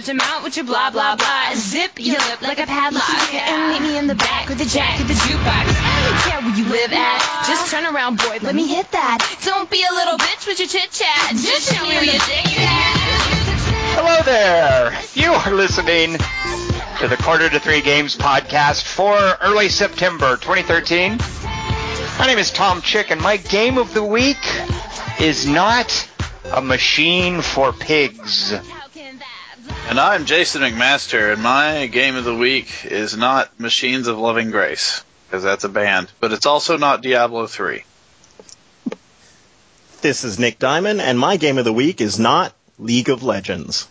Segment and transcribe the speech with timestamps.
[0.00, 1.54] rent him out with your blah blah blah.
[1.54, 4.98] Zip your lip like a padlock and meet me in the back with the jack
[4.98, 5.66] of the jukebox.
[5.76, 7.44] I don't care where you live at.
[7.46, 8.38] Just turn around, boy.
[8.40, 9.18] Let me hit that.
[9.44, 11.32] Don't be a little bitch with your chit chat.
[11.32, 13.20] Just show me where your dick is.
[13.92, 14.98] Hello there.
[15.12, 16.16] You are listening
[17.00, 21.18] to the Quarter to Three Games podcast for early September 2013.
[22.18, 24.38] My name is Tom Chick, and my game of the week
[25.20, 26.08] is not
[26.52, 28.54] a machine for pigs.
[29.90, 30.14] How can that?
[30.14, 34.50] And I'm Jason McMaster, and my game of the week is not Machines of Loving
[34.50, 37.82] Grace, because that's a band, but it's also not Diablo 3.
[40.02, 43.86] This is Nick Diamond, and my game of the week is not League of Legends.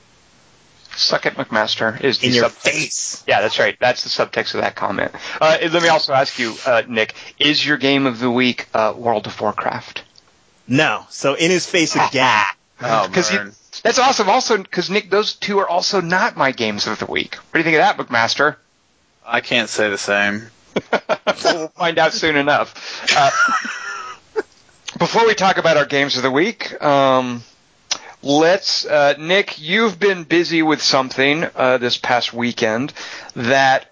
[0.95, 2.51] Suck it, McMaster is the In your subtext.
[2.71, 3.23] face.
[3.27, 3.77] Yeah, that's right.
[3.79, 5.11] That's the subtext of that comment.
[5.39, 8.93] Uh, let me also ask you, uh, Nick, is your game of the week uh,
[8.97, 10.03] World of Warcraft?
[10.67, 12.43] No, so in his face again.
[12.81, 13.53] Oh, 'Cause you- burn.
[13.83, 14.29] That's awesome.
[14.29, 17.35] Also, because Nick, those two are also not my games of the week.
[17.35, 18.57] What do you think of that, McMaster?
[19.25, 20.49] I can't say the same.
[21.43, 22.73] we'll find out soon enough.
[23.15, 23.31] Uh,
[24.97, 27.43] before we talk about our games of the week, um,
[28.21, 32.93] let's uh, Nick, you've been busy with something uh, this past weekend
[33.35, 33.89] that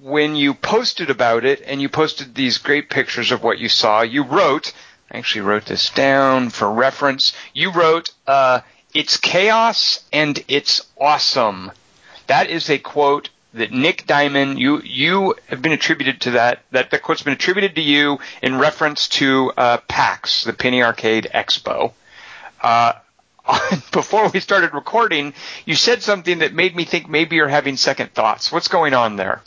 [0.00, 4.02] when you posted about it and you posted these great pictures of what you saw,
[4.02, 4.72] you wrote.
[5.10, 7.32] I actually wrote this down for reference.
[7.52, 8.60] You wrote, uh,
[8.94, 11.72] "It's chaos and it's awesome."
[12.26, 16.60] That is a quote that Nick Diamond, you you have been attributed to that.
[16.70, 21.28] That that quote's been attributed to you in reference to uh, PAX, the Penny Arcade
[21.34, 21.92] Expo.
[22.60, 22.92] Uh,
[23.92, 28.12] before we started recording, you said something that made me think maybe you're having second
[28.12, 28.52] thoughts.
[28.52, 29.42] What's going on there?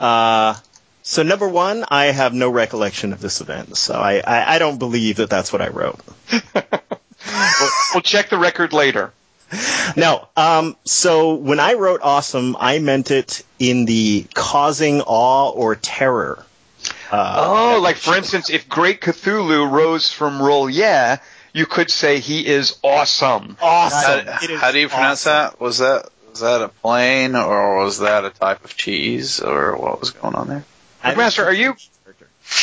[0.00, 0.54] Uh,
[1.02, 4.78] so number one, I have no recollection of this event, so I, I, I don't
[4.78, 6.00] believe that that's what I wrote.
[7.26, 9.12] we'll, we'll check the record later.
[9.96, 15.76] No, um, so when I wrote awesome, I meant it in the causing awe or
[15.76, 16.44] terror.
[17.10, 21.18] Uh, Oh, like for instance, if Great Cthulhu rose from Roll Yeah,
[21.52, 23.58] you could say he is awesome.
[23.60, 24.26] awesome.
[24.26, 25.52] How, how do you pronounce awesome.
[25.52, 25.60] that?
[25.60, 30.00] Was that was that a plane, or was that a type of cheese, or what
[30.00, 30.64] was going on there?
[31.04, 31.76] McMaster, are you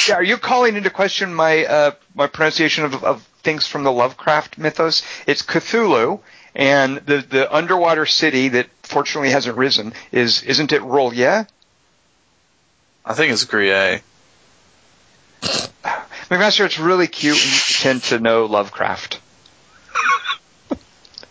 [0.07, 3.91] Yeah, are you calling into question my uh, my pronunciation of, of things from the
[3.91, 5.01] Lovecraft mythos?
[5.25, 6.19] It's Cthulhu,
[6.53, 11.47] and the the underwater city that fortunately hasn't risen is isn't it R'lyeh?
[13.03, 14.01] I think it's Gruyere.
[16.29, 19.19] McMaster, it's really cute when you pretend to know Lovecraft.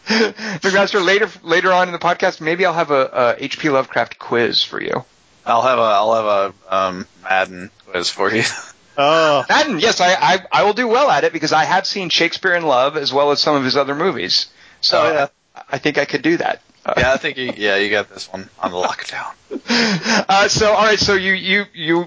[0.09, 4.65] McMaster, later later on in the podcast, maybe I'll have a, a HP Lovecraft quiz
[4.65, 5.05] for you.
[5.47, 6.25] I'll have a I'll have
[6.69, 8.43] a um, Madden quiz for you.
[8.99, 12.09] Oh, And yes, I, I I will do well at it because I have seen
[12.09, 14.47] Shakespeare in Love as well as some of his other movies.
[14.81, 15.27] So Oh, yeah.
[15.55, 16.61] I, I think I could do that.
[16.97, 19.33] Yeah, I think you, yeah you got this one on the lockdown.
[20.31, 22.07] Uh, so all right, so you you you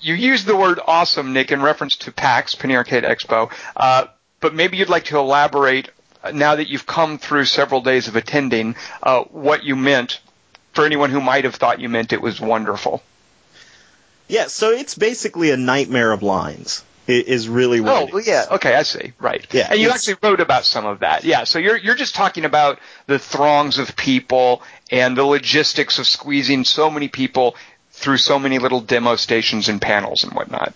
[0.00, 3.50] you used the word awesome, Nick, in reference to PAX, Penny Arcade Expo.
[3.76, 4.06] Uh,
[4.40, 5.90] but maybe you'd like to elaborate
[6.24, 10.20] uh, now that you've come through several days of attending uh, what you meant
[10.72, 13.02] for anyone who might have thought you meant it was wonderful.
[14.28, 14.46] Yeah.
[14.46, 16.84] So it's basically a nightmare of lines.
[17.08, 17.90] Is really what.
[17.90, 18.46] Oh, well, yeah.
[18.52, 19.12] Okay, I see.
[19.18, 19.44] Right.
[19.52, 21.24] Yeah, And you actually wrote about some of that.
[21.24, 21.42] Yeah.
[21.44, 26.64] So you're you're just talking about the throngs of people and the logistics of squeezing
[26.64, 27.56] so many people
[27.90, 30.74] through so many little demo stations and panels and whatnot.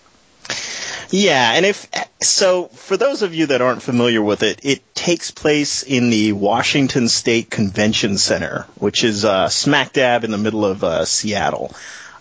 [1.09, 1.87] Yeah, and if
[2.21, 6.33] so, for those of you that aren't familiar with it, it takes place in the
[6.33, 11.73] Washington State Convention Center, which is uh, smack dab in the middle of uh, Seattle.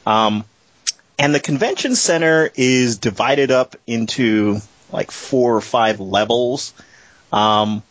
[0.07, 0.45] Um,
[1.19, 4.59] and the convention center is divided up into
[4.93, 6.75] like four or five levels.
[7.33, 7.83] Um,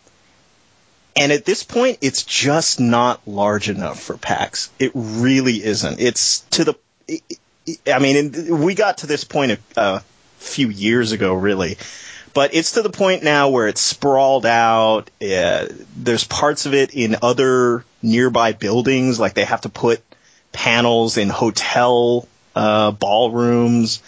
[1.15, 4.69] and at this point, it's just not large enough for PAX.
[4.79, 5.99] It really isn't.
[5.99, 6.75] It's to the.
[7.91, 10.03] I mean, we got to this point a, a
[10.37, 11.77] few years ago, really,
[12.33, 15.09] but it's to the point now where it's sprawled out.
[15.21, 20.01] Uh, there's parts of it in other nearby buildings, like they have to put
[20.51, 24.02] panels in hotel uh, ballrooms.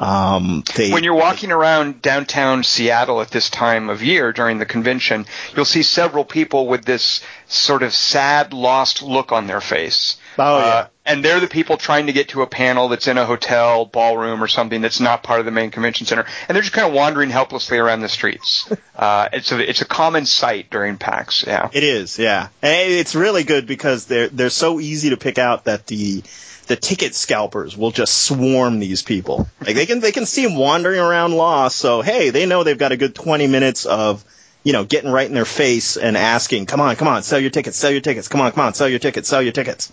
[0.00, 4.64] Um, they, When you're walking around downtown Seattle at this time of year during the
[4.64, 10.16] convention, you'll see several people with this sort of sad, lost look on their face.
[10.38, 10.64] Oh, yeah.
[10.64, 13.84] Uh, and they're the people trying to get to a panel that's in a hotel,
[13.84, 16.86] ballroom, or something that's not part of the main convention center, and they're just kind
[16.86, 18.70] of wandering helplessly around the streets.
[18.96, 21.44] uh, it's a it's a common sight during PAX.
[21.46, 21.68] Yeah.
[21.72, 22.48] It is, yeah.
[22.62, 26.22] And it's really good because they're they're so easy to pick out that the
[26.70, 29.48] the ticket scalpers will just swarm these people.
[29.60, 32.78] Like they can they can see them wandering around lost, so hey, they know they've
[32.78, 34.24] got a good 20 minutes of
[34.62, 37.50] you know, getting right in their face and asking, "Come on, come on, sell your
[37.50, 39.90] tickets, sell your tickets, come on, come on, sell your tickets, sell your tickets."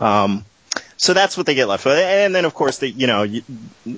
[0.00, 0.44] Um,
[0.98, 3.26] so that's what they get left with, and then of course the you know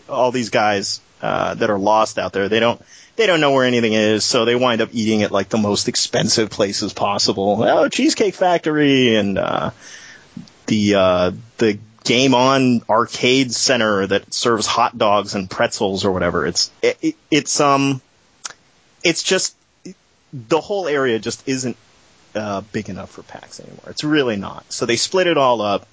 [0.09, 2.81] all these guys uh, that are lost out there, they don't
[3.17, 5.89] they don't know where anything is, so they wind up eating at like the most
[5.89, 7.65] expensive places possible.
[7.65, 9.71] Oh, Cheesecake Factory and uh,
[10.67, 16.47] the uh, the Game On arcade center that serves hot dogs and pretzels or whatever.
[16.47, 18.01] It's it, it, it's um
[19.03, 19.57] it's just
[20.33, 21.77] the whole area just isn't
[22.35, 23.87] uh, big enough for PAX anymore.
[23.89, 24.65] It's really not.
[24.73, 25.87] So they split it all up.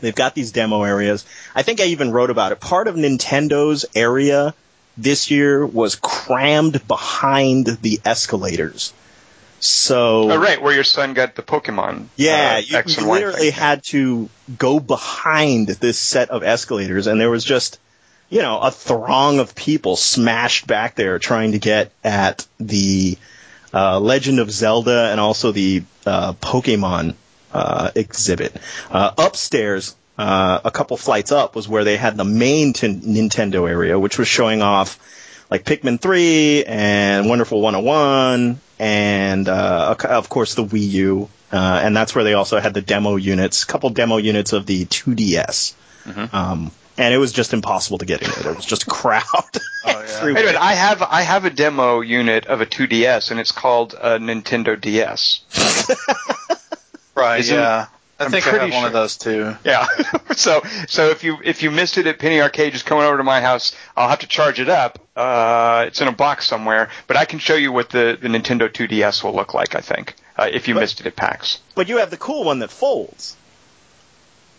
[0.00, 1.24] They've got these demo areas.
[1.54, 2.60] I think I even wrote about it.
[2.60, 4.54] Part of Nintendo's area
[4.96, 8.92] this year was crammed behind the escalators.
[9.60, 12.06] So, oh, right, where your son got the Pokemon.
[12.16, 17.20] Yeah, uh, you, X you literally had to go behind this set of escalators, and
[17.20, 17.80] there was just,
[18.28, 23.18] you know, a throng of people smashed back there trying to get at the
[23.74, 27.14] uh, Legend of Zelda and also the uh, Pokemon
[27.52, 28.56] uh, exhibit.
[28.90, 33.68] Uh, upstairs, uh, a couple flights up, was where they had the main t- Nintendo
[33.68, 34.98] area, which was showing off
[35.50, 41.28] like Pikmin 3 and Wonderful 101 and uh, of course the Wii U.
[41.50, 44.66] Uh, and that's where they also had the demo units, a couple demo units of
[44.66, 45.72] the 2DS.
[46.04, 46.34] Mhm.
[46.34, 48.42] Um, and it was just impossible to get in there.
[48.42, 49.22] There was just a crowd.
[49.86, 50.02] yeah.
[50.18, 50.34] everywhere.
[50.34, 53.52] Wait a minute, I have I have a demo unit of a 2DS, and it's
[53.52, 55.40] called a Nintendo DS.
[57.14, 57.40] Right.
[57.40, 57.86] Isn't- yeah.
[58.20, 59.54] I I'm think I pretty have one of those too.
[59.64, 59.86] Yeah.
[60.36, 63.22] so so if you if you missed it at Penny Arcade, just coming over to
[63.22, 64.98] my house, I'll have to charge it up.
[65.14, 68.68] Uh, it's in a box somewhere, but I can show you what the, the Nintendo
[68.68, 69.74] 2DS will look like.
[69.76, 71.60] I think uh, if you But- missed it at PAX.
[71.74, 73.36] but you have the cool one that folds.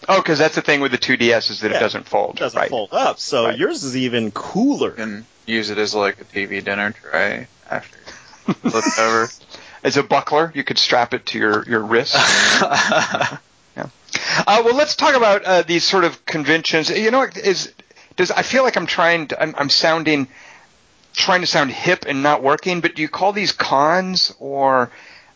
[0.07, 2.35] Oh, because that's the thing with the 2DS is that Yeah, it doesn't fold.
[2.37, 2.69] It doesn't right.
[2.69, 3.19] fold up.
[3.19, 3.57] So Right.
[3.57, 4.89] yours is even cooler.
[4.91, 7.97] You can use it as like a TV dinner tray after
[8.47, 9.29] you flip over.
[9.83, 12.15] As a buckler, you could strap it to your your wrist.
[14.47, 16.89] Uh, well, let's talk about uh, these sort of conventions.
[16.89, 17.73] You know, is
[18.15, 20.27] does I feel like I'm trying to, I'm, I'm sounding
[21.13, 24.91] trying to sound hip and not working, but do you call these cons or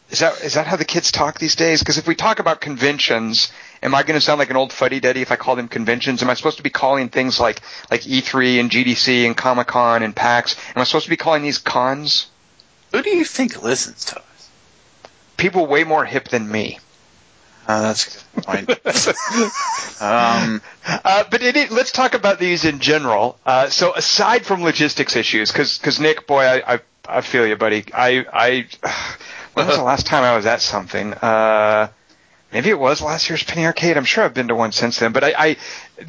[0.10, 1.80] is that is that how the kids talk these days?
[1.80, 5.00] Because if we talk about conventions, am I going to sound like an old fuddy
[5.00, 6.22] duddy if I call them conventions?
[6.22, 10.04] Am I supposed to be calling things like like E3 and GDC and Comic Con
[10.04, 10.56] and PAX?
[10.76, 12.28] Am I supposed to be calling these cons?
[12.92, 14.50] Who do you think listens to us?
[15.38, 16.80] People way more hip than me.
[17.68, 18.70] Uh, that's a good point.
[20.02, 23.38] um, Uh, but it, it, let's talk about these in general.
[23.46, 27.86] Uh, so aside from logistics issues, because Nick, boy, I, I I feel you, buddy.
[27.94, 28.68] I I
[29.54, 31.14] when was the last time I was at something?
[31.14, 31.90] Uh,
[32.52, 33.98] maybe it was last year's Penny Arcade.
[33.98, 35.12] I'm sure I've been to one since then.
[35.12, 35.58] But I, I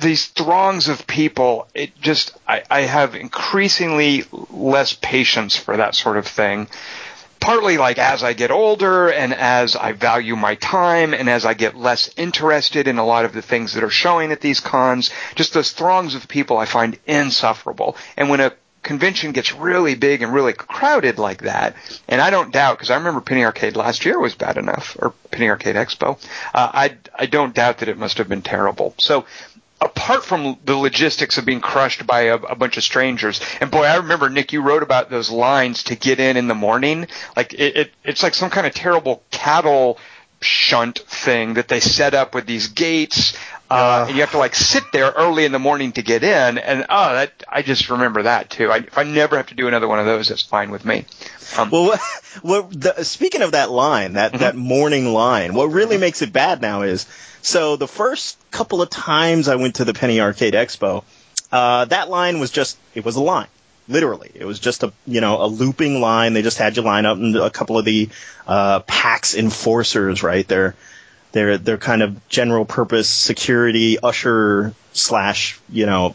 [0.00, 6.16] these throngs of people, it just I, I have increasingly less patience for that sort
[6.16, 6.68] of thing
[7.44, 11.52] partly like as I get older and as I value my time and as I
[11.52, 15.10] get less interested in a lot of the things that are showing at these cons,
[15.34, 17.98] just those throngs of people I find insufferable.
[18.16, 21.76] And when a convention gets really big and really crowded like that,
[22.08, 25.12] and I don't doubt, because I remember Penny Arcade last year was bad enough, or
[25.30, 26.18] Penny Arcade Expo,
[26.54, 28.94] uh, I, I don't doubt that it must have been terrible.
[28.98, 29.26] So
[29.84, 33.82] apart from the logistics of being crushed by a, a bunch of strangers, and boy,
[33.84, 37.06] I remember Nick, you wrote about those lines to get in in the morning.
[37.36, 39.98] Like it, it it's like some kind of terrible cattle
[40.44, 43.36] shunt thing that they set up with these gates.
[43.70, 46.58] Uh, and you have to like sit there early in the morning to get in,
[46.58, 48.70] and oh, that I just remember that too.
[48.70, 51.06] I, if I never have to do another one of those, that's fine with me.
[51.58, 52.00] Um, Well, what,
[52.42, 56.60] what the, speaking of that line, that, that morning line, what really makes it bad
[56.60, 57.06] now is,
[57.42, 61.02] so the first couple of times I went to the Penny Arcade Expo,
[61.50, 63.48] uh, that line was just, it was a line.
[63.86, 64.30] Literally.
[64.34, 66.32] It was just a, you know, a looping line.
[66.32, 68.08] They just had you line up and a couple of the,
[68.46, 70.46] uh, PAX enforcers, right?
[70.46, 70.74] They're,
[71.32, 76.14] they're, they're kind of general purpose security usher slash, you know,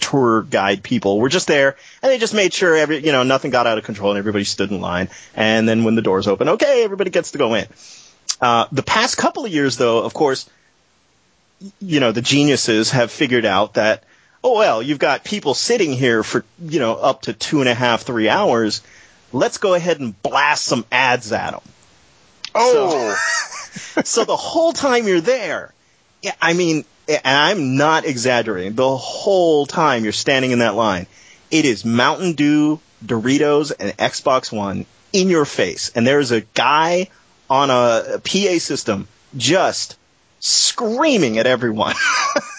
[0.00, 3.50] tour guide people were just there and they just made sure every you know nothing
[3.50, 6.48] got out of control and everybody stood in line and then when the doors open
[6.50, 7.66] okay everybody gets to go in
[8.40, 10.48] uh, the past couple of years though of course
[11.80, 14.04] you know the geniuses have figured out that
[14.44, 17.74] oh well you've got people sitting here for you know up to two and a
[17.74, 18.82] half three hours
[19.32, 21.62] let's go ahead and blast some ads at them
[22.54, 23.16] oh,
[24.04, 25.72] so the whole time you're there,
[26.22, 31.06] yeah, I mean, and I'm not exaggerating, the whole time you're standing in that line,
[31.50, 35.92] it is Mountain Dew, Doritos, and Xbox One in your face.
[35.94, 37.08] And there's a guy
[37.50, 39.96] on a PA system just
[40.40, 41.94] screaming at everyone.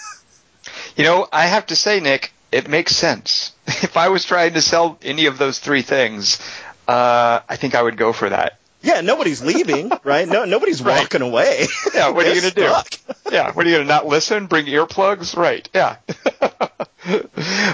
[0.96, 3.52] You know, I have to say, Nick, it makes sense.
[3.82, 6.38] If I was trying to sell any of those three things,
[6.88, 8.58] uh, I think I would go for that.
[8.80, 10.26] Yeah, nobody's leaving, right?
[10.28, 11.00] No, nobody's Right.
[11.00, 11.66] walking away.
[11.92, 12.50] Yeah, what are you gonna
[12.84, 12.90] stuck.
[12.90, 13.34] do?
[13.34, 14.46] Yeah, what are you gonna not listen?
[14.46, 15.36] Bring earplugs?
[15.36, 15.68] Right?
[15.74, 15.96] Yeah.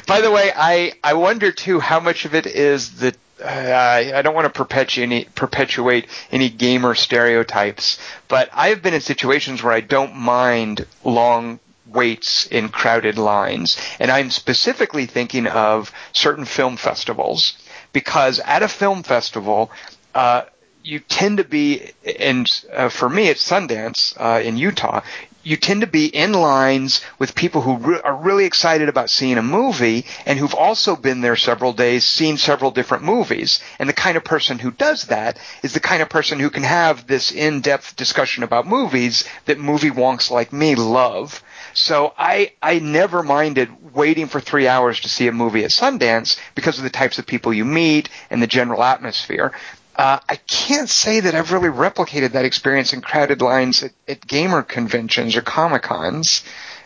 [0.07, 4.13] By the way, I I wonder too how much of it is that uh, I,
[4.19, 7.99] I don't want to perpetuate perpetuate any gamer stereotypes,
[8.29, 11.61] but I've been in situations where I don't mind long
[11.93, 17.55] waits in crowded lines, and I'm specifically thinking of certain film festivals
[17.93, 19.71] because at a film festival.
[20.15, 20.43] Uh,
[20.85, 25.01] you tend to be, and uh, for me, it's Sundance uh, in Utah.
[25.45, 29.39] You tend to be in lines with people who re- are really excited about seeing
[29.39, 33.61] a movie and who've also been there several days, seen several different movies.
[33.81, 36.63] And the kind of person who does that is the kind of person who can
[36.63, 41.43] have this in-depth discussion about movies that movie wonks like me love.
[41.75, 46.39] So I I never minded waiting for three hours to see a movie at Sundance
[46.55, 49.53] because of the types of people you meet and the general atmosphere.
[49.95, 54.27] Uh, I can't say that I've really replicated that experience in crowded lines at, at
[54.27, 56.43] gamer conventions or comic cons.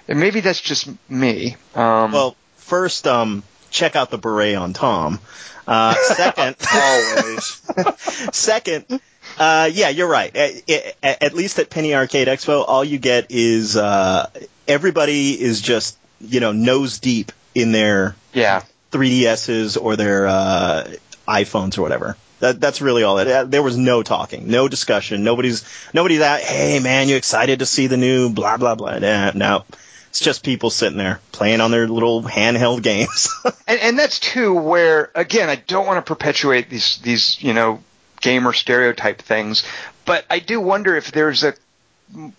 [0.08, 1.56] And maybe that's just me.
[1.74, 5.20] Um, Well, first, um, check out the beret on Tom.
[5.68, 7.62] Uh, second, Always.
[8.36, 9.00] second,
[9.38, 10.34] uh, yeah, you're right.
[10.34, 14.30] At, at least at Penny Arcade Expo, all you get is uh,
[14.66, 18.62] everybody is just you know nose deep in their yeah,
[18.92, 20.92] 3DSs or their uh,
[21.28, 22.16] iPhones or whatever.
[22.40, 23.18] That, that's really all.
[23.18, 25.24] It, uh, there was no talking, no discussion.
[25.24, 25.64] Nobody's
[25.94, 26.40] nobody's out.
[26.40, 28.98] Hey man, you excited to see the new blah blah blah?
[28.98, 29.64] Nah, no,
[30.10, 33.34] it's just people sitting there playing on their little handheld games.
[33.66, 37.82] and, and that's too where again I don't want to perpetuate these these you know
[38.26, 39.62] gamer stereotype things,
[40.04, 41.54] but I do wonder if there's a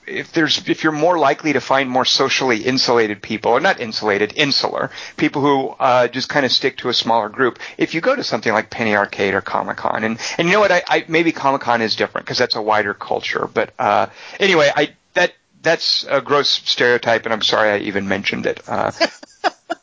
[0.05, 4.33] if there's if you're more likely to find more socially insulated people or not insulated
[4.35, 7.59] insular people who uh, just kind of stick to a smaller group.
[7.77, 10.71] If you go to something like penny arcade or comic-con and and you know what
[10.71, 14.07] i, I maybe comic-con is different because that's a wider culture but uh,
[14.41, 18.91] anyway i that that's a gross stereotype and i'm sorry i even mentioned it uh,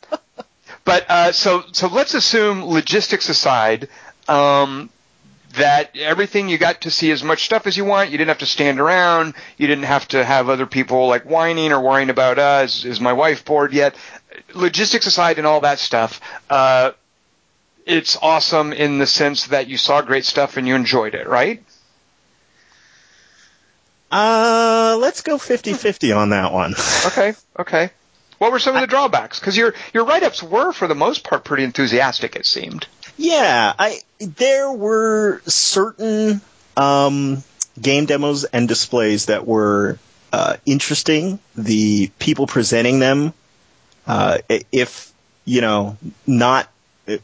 [0.85, 3.87] but uh, so so let's assume logistics aside
[4.27, 4.89] um,
[5.57, 8.11] that everything you got to see as much stuff as you want.
[8.11, 9.33] You didn't have to stand around.
[9.57, 12.85] You didn't have to have other people like whining or worrying about us.
[12.85, 13.95] Is my wife bored yet?
[14.53, 16.19] Logistics aside and all that stuff,
[16.49, 16.91] uh,
[17.85, 21.63] it's awesome in the sense that you saw great stuff and you enjoyed it, right?
[24.11, 26.73] uh, let's go 50-50 on that one.
[27.07, 27.89] Okay, okay.
[28.37, 29.39] What were some of the drawbacks?
[29.39, 32.35] Because your your write ups were for the most part pretty enthusiastic.
[32.35, 32.87] It seemed.
[33.17, 36.41] Yeah, I there were certain
[36.75, 37.43] um,
[37.81, 39.99] game demos and displays that were
[40.33, 41.39] uh, interesting.
[41.55, 43.33] The people presenting them,
[44.05, 44.39] uh,
[44.71, 45.13] if
[45.45, 46.69] you know, not
[47.07, 47.17] uh,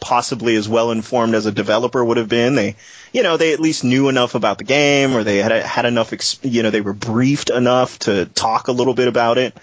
[0.00, 2.76] possibly as well informed as a developer would have been, they,
[3.12, 6.12] you know, they at least knew enough about the game, or they had had enough,
[6.44, 9.56] you know, they were briefed enough to talk a little bit about it.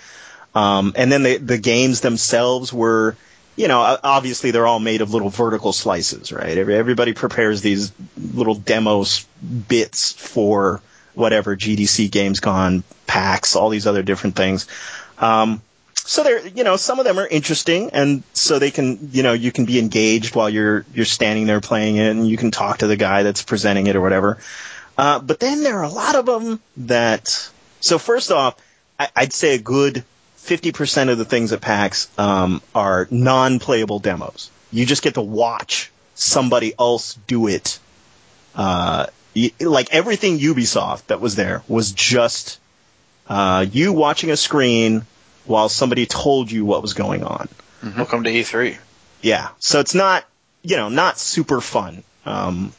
[0.54, 3.16] Um, and then the the games themselves were
[3.56, 6.58] you know, obviously they're all made of little vertical slices, right?
[6.58, 9.26] Everybody prepares these little demos
[9.68, 10.82] bits for
[11.14, 14.68] whatever GDC, games Gamescom, PAX, all these other different things.
[15.18, 15.62] Um,
[15.94, 19.34] so they're, you know, some of them are interesting, and so they can, you know,
[19.34, 22.80] you can be engaged while you're you're standing there playing it, and you can talk
[22.80, 24.40] to the guy that's presenting it or whatever.
[24.98, 27.50] Uh, but then there are a lot of them that.
[27.82, 28.56] So first off,
[29.00, 30.04] I, I'd say a good
[30.44, 34.50] 50% of the things at PAX um, are non-playable demos.
[34.72, 37.80] You just get to watch somebody else do it.
[38.56, 39.06] Uh,
[39.36, 42.60] y- like everything Ubisoft that was there was just
[43.28, 45.06] uh, you watching a screen
[45.46, 47.48] while somebody told you what was going on.
[47.84, 48.78] Welcome to E E3.
[49.22, 50.26] Yeah, so it's not
[50.64, 52.04] you know not super fun.
[52.26, 52.74] Um,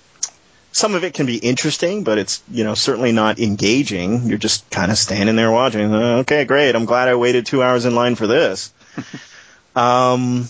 [0.72, 4.26] some of it can be interesting, but it's you know certainly not engaging.
[4.28, 5.94] You're just kind of standing there watching.
[5.94, 6.74] Uh, okay, great.
[6.74, 8.72] I'm glad I waited two hours in line for this.
[9.76, 10.48] um,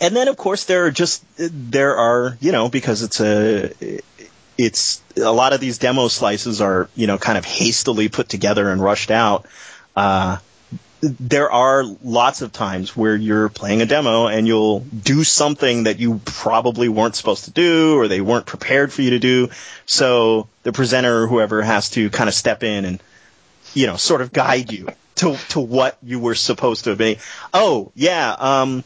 [0.00, 4.00] and then of course there are just there are you know because it's a
[4.58, 8.70] it's a lot of these demo slices are you know kind of hastily put together
[8.70, 9.46] and rushed out.
[9.96, 10.36] Uh,
[11.00, 15.98] there are lots of times where you're playing a demo and you'll do something that
[15.98, 19.48] you probably weren't supposed to do or they weren't prepared for you to do.
[19.86, 23.02] So the presenter or whoever has to kind of step in and,
[23.74, 27.18] you know, sort of guide you to, to what you were supposed to be.
[27.54, 28.84] Oh, yeah, um,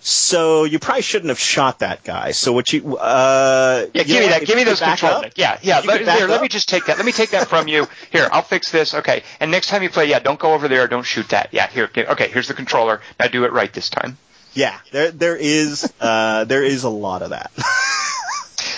[0.00, 2.30] so you probably shouldn't have shot that guy.
[2.32, 4.46] So what you, uh, Yeah, you give know me that.
[4.46, 5.24] Give me those back control.
[5.24, 5.80] up- Yeah, yeah.
[5.80, 6.96] Let, here, let me just take that.
[6.96, 7.86] Let me take that from you.
[8.10, 8.94] Here, I'll fix this.
[8.94, 9.22] Okay.
[9.40, 10.86] And next time you play, yeah, don't go over there.
[10.88, 11.48] Don't shoot that.
[11.52, 11.90] Yeah, here.
[11.96, 13.00] Okay, here's the controller.
[13.18, 14.16] Now do it right this time.
[14.54, 17.50] Yeah, there, there is, uh, there is a lot of that.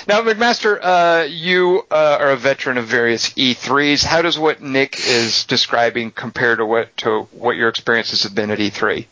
[0.08, 4.02] Now, McMaster, uh, you uh, are a veteran of various E3s.
[4.02, 8.50] How does what Nick is describing compare to what to what your experiences have been
[8.50, 9.06] at E3?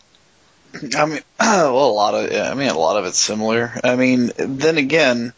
[0.75, 3.73] I mean, well, a lot of, I mean, a lot of it's similar.
[3.83, 5.33] I mean, then again,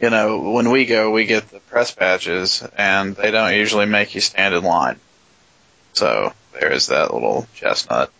[0.00, 4.14] you know, when we go, we get the press badges, and they don't usually make
[4.14, 4.98] you stand in line.
[5.94, 8.12] So there is that little chestnut.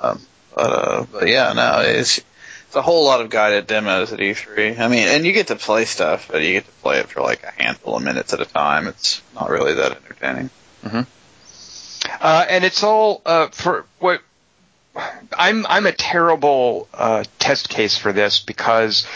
[0.00, 0.20] Um,
[0.54, 2.18] but, uh, but yeah, no, it's
[2.66, 4.78] it's a whole lot of guided demos at E3.
[4.78, 7.22] I mean, and you get to play stuff, but you get to play it for
[7.22, 8.86] like a handful of minutes at a time.
[8.86, 10.50] It's not really that entertaining.
[10.84, 11.00] Mm-hmm.
[12.20, 14.20] Uh, and it's all uh, for what
[15.36, 15.66] I'm.
[15.66, 19.06] I'm a terrible uh, test case for this because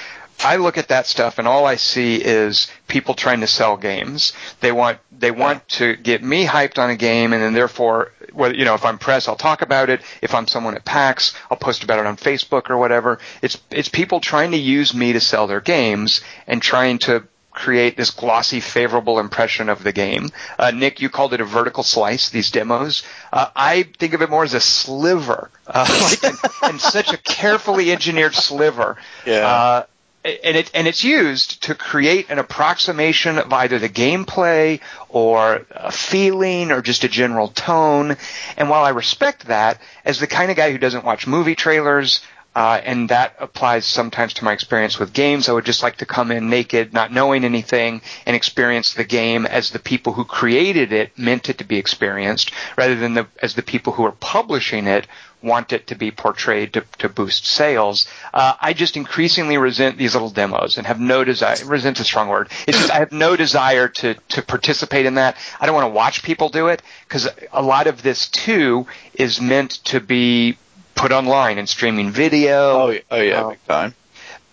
[0.42, 4.32] I look at that stuff and all I see is people trying to sell games.
[4.60, 8.54] They want they want to get me hyped on a game, and then therefore, whether
[8.54, 10.00] you know, if I'm press, I'll talk about it.
[10.22, 13.18] If I'm someone at PAX, I'll post about it on Facebook or whatever.
[13.42, 17.96] It's it's people trying to use me to sell their games and trying to create
[17.96, 20.30] this glossy, favorable impression of the game.
[20.58, 22.30] Uh, Nick, you called it a vertical slice.
[22.30, 23.02] These demos,
[23.32, 25.86] uh, I think of it more as a sliver, uh,
[26.22, 28.96] like and, and such a carefully engineered sliver.
[29.26, 29.46] Yeah.
[29.46, 29.84] Uh,
[30.22, 35.90] and it and it's used to create an approximation of either the gameplay or a
[35.90, 38.16] feeling or just a general tone.
[38.58, 42.20] And while I respect that, as the kind of guy who doesn't watch movie trailers,
[42.54, 45.48] uh, and that applies sometimes to my experience with games.
[45.48, 49.46] I would just like to come in naked, not knowing anything, and experience the game
[49.46, 53.54] as the people who created it meant it to be experienced, rather than the, as
[53.54, 55.06] the people who are publishing it
[55.42, 58.06] want it to be portrayed to, to boost sales.
[58.34, 61.56] Uh, I just increasingly resent these little demos and have no desire.
[61.64, 62.50] Resent's a strong word.
[62.66, 65.36] It's just I have no desire to to participate in that.
[65.60, 69.40] I don't want to watch people do it because a lot of this too is
[69.40, 70.58] meant to be
[71.00, 72.82] put online and streaming video.
[72.82, 73.94] Oh, yeah, oh yeah, Uh, big time.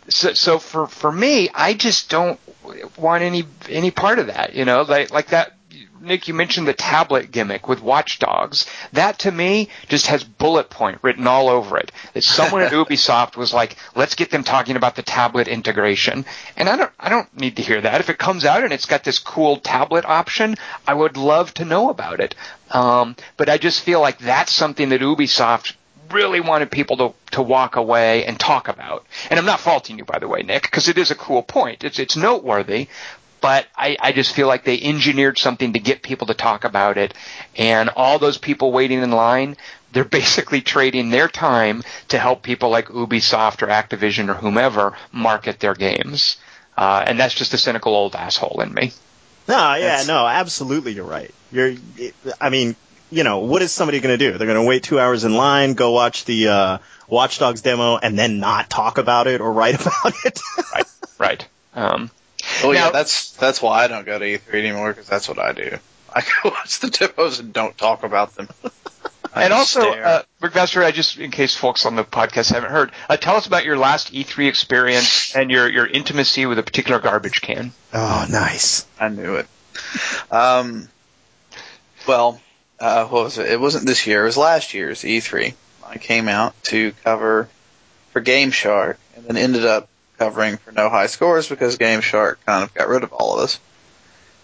[0.10, 2.39] so, so for for me, I just don't
[2.98, 4.56] want any any part of that.
[4.56, 5.54] You know, like like that.
[6.00, 8.68] Nick, you mentioned the tablet gimmick with Watch Dogs.
[8.94, 11.92] That to me just has bullet point written all over it.
[12.14, 16.24] That someone at Ubisoft was like, "Let's get them talking about the tablet integration."
[16.55, 18.00] And I don't, I don't need to hear that.
[18.00, 20.55] If it comes out and it's got this cool tablet option,
[20.88, 22.36] I would love to know about it.
[22.70, 25.74] Um, but I just feel like that's something that Ubisoft
[26.11, 29.05] really wanted people to, to walk away and talk about.
[29.29, 31.83] And I'm not faulting you, by the way, Nick, because it is a cool point.
[31.83, 32.87] It's, it's noteworthy,
[33.41, 36.98] but I, I just feel like they engineered something to get people to talk about
[36.98, 37.13] it.
[37.55, 39.57] And all those people waiting in line,
[39.91, 45.59] they're basically trading their time to help people like Ubisoft or Activision or whomever market
[45.59, 46.37] their games.
[46.75, 48.91] Uh, and that's just a cynical old asshole in me.
[49.48, 51.33] No, yeah, That's- no, absolutely, you're right.
[51.51, 51.75] You're,
[52.41, 52.75] I mean,
[53.11, 54.37] you know, what is somebody going to do?
[54.37, 57.98] They're going to wait two hours in line, go watch the uh, Watch Dogs demo,
[57.98, 60.39] and then not talk about it or write about it.
[60.74, 60.85] Right.
[61.20, 61.48] Right.
[61.74, 62.11] Um,
[62.63, 65.51] Oh yeah, that's that's why I don't go to E3 anymore because that's what I
[65.53, 65.77] do.
[66.13, 68.48] I go watch the demos and don't talk about them.
[69.33, 70.05] I and also, stare.
[70.05, 73.46] uh, McMaster, I just, in case folks on the podcast haven't heard, uh, tell us
[73.46, 77.72] about your last E3 experience and your, your intimacy with a particular garbage can.
[77.93, 78.87] oh, nice.
[79.00, 79.48] I knew it.
[80.31, 80.87] Um,
[82.07, 82.41] well,
[82.79, 83.50] uh, what was it?
[83.51, 84.24] It wasn't this year.
[84.24, 85.53] It was last year's E3.
[85.85, 87.50] I came out to cover
[88.11, 89.87] for Game Shark, and then ended up
[90.18, 93.44] covering for No High Scores because Game Shark kind of got rid of all of
[93.44, 93.59] us.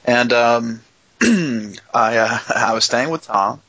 [0.05, 0.81] And um,
[1.21, 3.61] I uh, I was staying with Tom,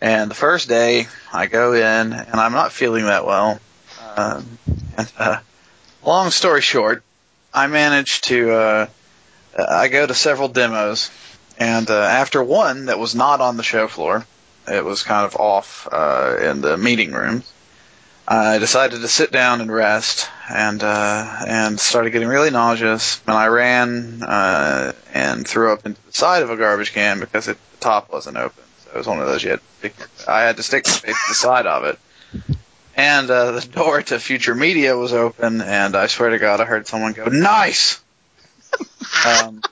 [0.00, 3.60] and the first day I go in and I'm not feeling that well.
[4.16, 4.58] Um,
[4.96, 5.38] and uh,
[6.04, 7.02] long story short,
[7.52, 8.52] I managed to.
[8.52, 8.86] Uh,
[9.58, 11.10] I go to several demos,
[11.58, 14.26] and uh, after one that was not on the show floor,
[14.68, 17.42] it was kind of off uh, in the meeting room.
[18.28, 23.22] I decided to sit down and rest, and uh, and started getting really nauseous.
[23.26, 27.46] And I ran uh, and threw up into the side of a garbage can because
[27.46, 28.64] it, the top wasn't open.
[28.84, 31.06] So it was one of those you had to stick, I had to stick to
[31.06, 31.98] the side of it.
[32.96, 36.64] And uh, the door to future media was open, and I swear to God, I
[36.64, 38.02] heard someone go, "Nice."
[39.26, 39.62] um,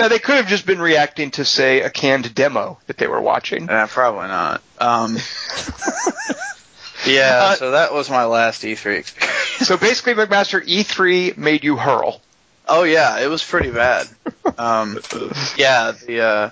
[0.00, 3.20] Now, they could have just been reacting to, say, a canned demo that they were
[3.20, 3.68] watching.
[3.68, 4.62] Uh, probably not.
[4.78, 5.18] Um,
[7.06, 9.36] yeah, Uh, so that was my last E3 experience.
[9.66, 12.20] So basically, McMaster, E3 made you hurl.
[12.68, 14.06] Oh yeah, it was pretty bad.
[14.56, 14.98] Um,
[15.56, 16.50] yeah, the uh,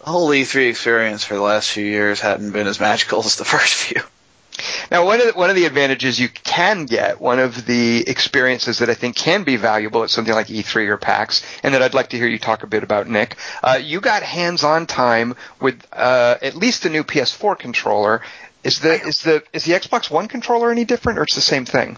[0.00, 3.74] whole E3 experience for the last few years hadn't been as magical as the first
[3.74, 4.00] few.
[4.90, 8.78] Now, one of the, one of the advantages you can get, one of the experiences
[8.78, 11.94] that I think can be valuable at something like E3 or PAX, and that I'd
[11.94, 13.36] like to hear you talk a bit about, Nick.
[13.62, 18.22] Uh, you got hands-on time with uh, at least the new PS4 controller.
[18.64, 21.64] Is the is the is the Xbox One controller any different, or it's the same
[21.64, 21.96] thing?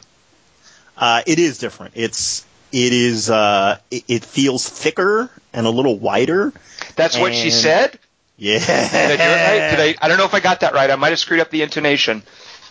[0.96, 1.92] Uh, it is different.
[1.96, 6.52] It's it is uh, it, it feels thicker and a little wider.
[6.96, 7.98] That's what she said.
[8.36, 8.58] Yeah.
[8.58, 9.70] Did I, do it right?
[9.70, 10.90] Did I, I don't know if I got that right.
[10.90, 12.22] I might have screwed up the intonation.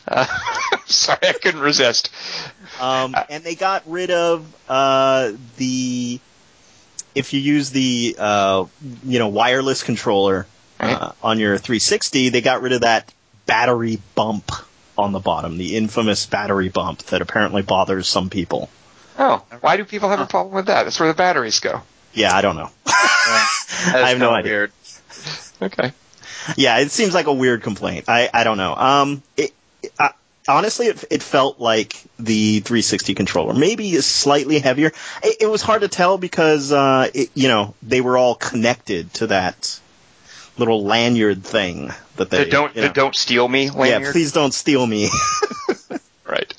[0.07, 0.25] Uh,
[0.85, 2.11] sorry, I couldn't resist.
[2.79, 6.19] Um, and they got rid of uh, the
[7.15, 8.65] if you use the uh,
[9.03, 10.47] you know wireless controller
[10.79, 13.13] uh, on your 360, they got rid of that
[13.45, 14.51] battery bump
[14.97, 18.69] on the bottom, the infamous battery bump that apparently bothers some people.
[19.17, 20.83] Oh, why do people have a problem with that?
[20.83, 21.81] That's where the batteries go.
[22.13, 22.69] Yeah, I don't know.
[22.85, 24.51] I have no idea.
[24.51, 24.71] Weird.
[25.61, 25.93] Okay.
[26.57, 28.05] yeah, it seems like a weird complaint.
[28.07, 28.75] I, I don't know.
[28.75, 29.53] Um, it,
[30.47, 34.91] honestly, it, it felt like the 360 controller, maybe slightly heavier.
[35.23, 39.13] It, it was hard to tell because, uh, it, you know, they were all connected
[39.15, 39.79] to that
[40.57, 44.53] little lanyard thing that they The don't you the don't steal me Yeah, please don't
[44.53, 45.09] steal me.
[46.25, 46.53] Right.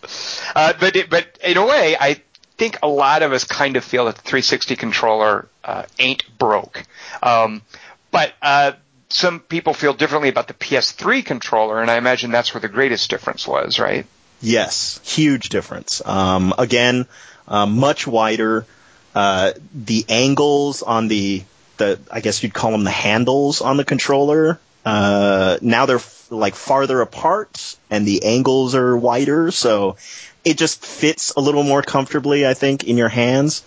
[0.55, 2.21] Uh, but it, but in a way, I
[2.59, 6.85] think a lot of us kind of feel that the 360 controller uh, ain't broke.
[7.23, 7.63] Um,
[8.11, 8.73] but uh,
[9.15, 13.11] some people feel differently about the PS3 controller, and I imagine that's where the greatest
[13.11, 14.07] difference was, right?
[14.41, 16.03] Yes, huge difference.
[16.05, 17.07] Um, again,
[17.47, 18.67] uh, much wider.
[19.15, 21.45] Uh, the angles on the,
[21.77, 24.59] the, I guess you'd call them the handles on the controller.
[24.85, 29.97] Uh, now they're f- like farther apart and the angles are wider, so
[30.45, 33.63] it just fits a little more comfortably, I think, in your hands.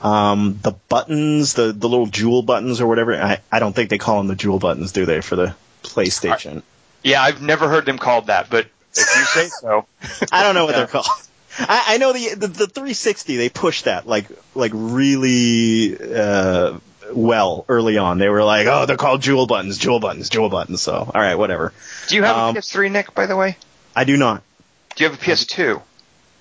[0.00, 3.98] Um, the buttons, the, the little jewel buttons or whatever, I, I don't think they
[3.98, 6.62] call them the jewel buttons, do they, for the PlayStation?
[7.02, 9.86] Yeah, I've never heard them called that, but if you say so,
[10.32, 11.06] I don't know what they're called.
[11.58, 16.78] I, I know the, the the 360 they pushed that like like really uh,
[17.12, 18.16] well early on.
[18.18, 20.80] They were like, oh, they're called jewel buttons, jewel buttons, jewel buttons.
[20.80, 21.72] So all right, whatever.
[22.08, 23.14] do you have Um, a PS3, Nick?
[23.14, 23.56] By the way,
[23.94, 24.42] I do not.
[24.96, 25.82] do you have a PS2?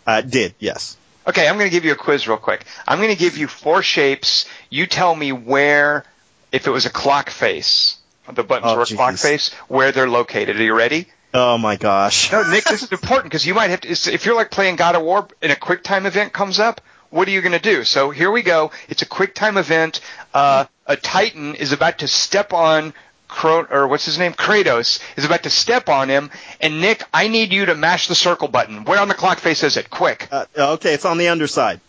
[0.08, 0.96] Uh, did yes.
[1.28, 2.66] Okay, I'm going to give you a quiz real quick.
[2.88, 4.48] I'm going to give you four shapes.
[4.70, 6.04] You tell me where,
[6.52, 7.98] if it was a clock face,
[8.32, 10.60] the buttons Oh, were a clock face, where they're located.
[10.60, 11.08] Are you ready?
[11.34, 12.32] Oh my gosh.
[12.32, 13.90] No, Nick, this is important because you might have to.
[13.90, 17.28] If you're like playing God of War and a quick time event comes up, what
[17.28, 17.84] are you going to do?
[17.84, 18.72] So here we go.
[18.90, 20.02] It's a quick time event.
[20.34, 22.94] Uh, a Titan is about to step on.
[23.32, 24.34] Cro- or what's his name?
[24.34, 28.14] Kratos is about to step on him, and Nick, I need you to mash the
[28.16, 28.84] circle button.
[28.84, 29.90] Where on the clock face is it?
[29.90, 30.28] Quick!
[30.32, 31.80] Uh, okay, it's on the underside.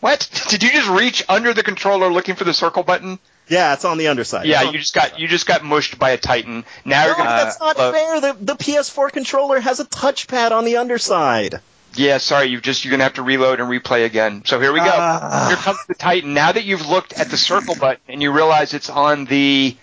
[0.00, 0.28] What?
[0.50, 3.18] Did you just reach under the controller looking for the circle button?
[3.48, 4.46] Yeah, it's on the underside.
[4.46, 6.64] Yeah, you just got you just got mushed by a Titan.
[6.84, 7.44] Now you're No, gonna.
[7.44, 7.94] that's not look.
[7.94, 8.20] fair.
[8.20, 11.60] The the PS4 controller has a touchpad on the underside.
[11.94, 14.42] Yeah, sorry, you just you're gonna have to reload and replay again.
[14.44, 14.90] So here we go.
[14.92, 15.46] Ah.
[15.48, 16.34] Here comes the Titan.
[16.34, 19.74] Now that you've looked at the circle button and you realize it's on the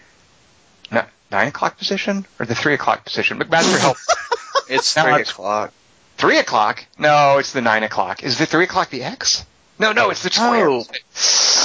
[1.36, 3.98] nine o'clock position or the three o'clock position, McMaster help.
[4.68, 5.72] It's three o'clock.
[6.18, 6.84] three o'clock?
[6.98, 8.24] No, it's the nine o'clock.
[8.24, 9.46] Is the three o'clock the X?
[9.78, 10.70] No, no, it's the oh, square.
[10.70, 10.86] Oh,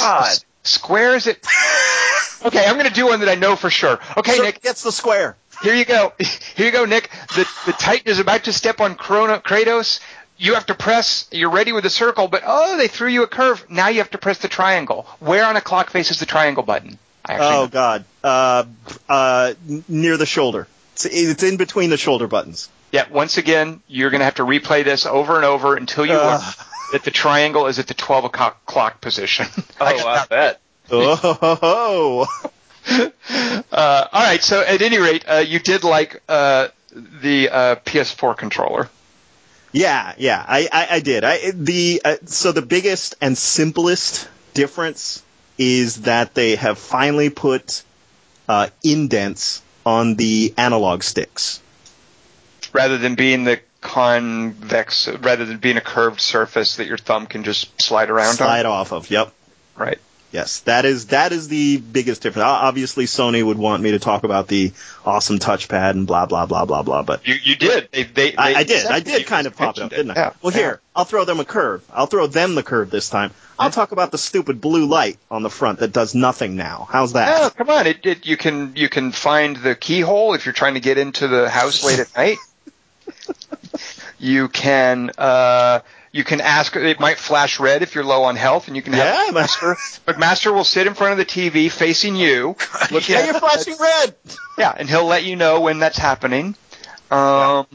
[0.01, 0.37] God.
[0.65, 1.47] Square is it?
[2.43, 3.99] Okay, I'm gonna do one that I know for sure.
[4.17, 5.37] Okay, So Nick, gets the square.
[5.63, 6.15] here you go.
[6.57, 7.11] Here you go, Nick.
[7.37, 10.01] The the Titan is about to step on Chrono, Kratos.
[10.39, 11.29] You have to press.
[11.31, 13.67] You're ready with the circle, but oh, they threw you a curve.
[13.69, 15.07] Now you have to press the triangle.
[15.19, 16.99] Where on a clock face is the triangle button?
[17.25, 17.69] I actually Oh know.
[17.69, 18.05] God.
[18.23, 18.65] Uh,
[19.09, 19.55] uh,
[19.89, 20.67] near the shoulder.
[20.95, 22.69] It's, it's in between the shoulder buttons.
[22.93, 23.07] Yeah.
[23.11, 26.41] Once again, you're gonna have to replay this over and over until you learn
[26.93, 29.47] that the triangle is at the 12 o'clock clock position.
[29.81, 30.61] Oh, I bet.
[30.91, 32.27] Oh,
[33.73, 34.43] Uh, all right.
[34.43, 38.89] So at any rate, uh, you did like uh, the uh, PS4 controller.
[39.73, 41.23] yeah, yeah, I, I, I did.
[41.23, 45.23] I the uh, so the biggest and simplest difference
[45.61, 47.83] is that they have finally put
[48.49, 51.61] uh, indents on the analog sticks.
[52.73, 57.45] rather than being the convex, rather than being a curved surface that your thumb can
[57.45, 58.73] just slide around Slide on.
[58.73, 59.11] off of.
[59.11, 59.33] Yep.
[59.77, 59.99] Right.
[60.33, 62.45] Yes, that is that is the biggest difference.
[62.45, 64.73] Obviously, Sony would want me to talk about the
[65.05, 67.89] awesome touchpad and blah blah blah blah blah, but You you did.
[67.91, 68.37] They they.
[68.37, 68.87] I, they I did.
[68.87, 70.21] I did kind of pop it up, mentioned didn't I?
[70.21, 70.33] Yeah.
[70.41, 70.59] Well, Yeah.
[70.59, 71.83] here, I'll throw them a curve.
[71.93, 73.33] I'll throw them the curve this time.
[73.59, 76.87] I'll talk about the stupid blue light on the front that does nothing now.
[76.89, 77.43] How's that?
[77.43, 77.89] Oh, come on!
[77.89, 81.27] It, it you can you can find the keyhole if you're trying to get into
[81.27, 82.39] the house late at night.
[84.23, 85.81] You can uh,
[86.13, 86.75] you can ask.
[86.77, 89.41] It might flash red if you're low on health, and you can Yeah, have but-
[89.41, 89.77] Master.
[90.07, 92.57] McMaster will sit in front of the TV facing you.
[92.91, 94.15] looking yeah, at- you're flashing red.
[94.59, 96.55] Yeah, and he'll let you know when that's happening.
[97.11, 97.67] Um,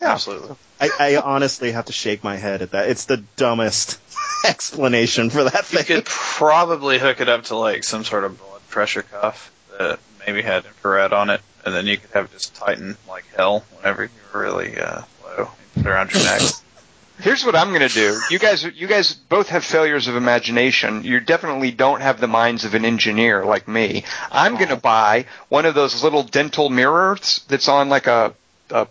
[0.00, 0.12] yeah.
[0.12, 0.56] Absolutely.
[0.80, 2.88] I, I honestly have to shake my head at that.
[2.88, 4.00] It's the dumbest
[4.46, 5.80] explanation for that thing.
[5.80, 9.98] You could probably hook it up to like some sort of blood pressure cuff that
[10.26, 13.64] maybe had infrared on it, and then you could have it just tighten like hell
[13.76, 15.50] whenever you were really uh, low.
[15.76, 16.40] You put it around your neck.
[17.22, 18.22] Here's what I'm going to do.
[18.28, 21.04] You guys, you guys both have failures of imagination.
[21.04, 24.04] You definitely don't have the minds of an engineer like me.
[24.30, 28.34] I'm going to buy one of those little dental mirrors that's on like a,
[28.70, 28.86] a,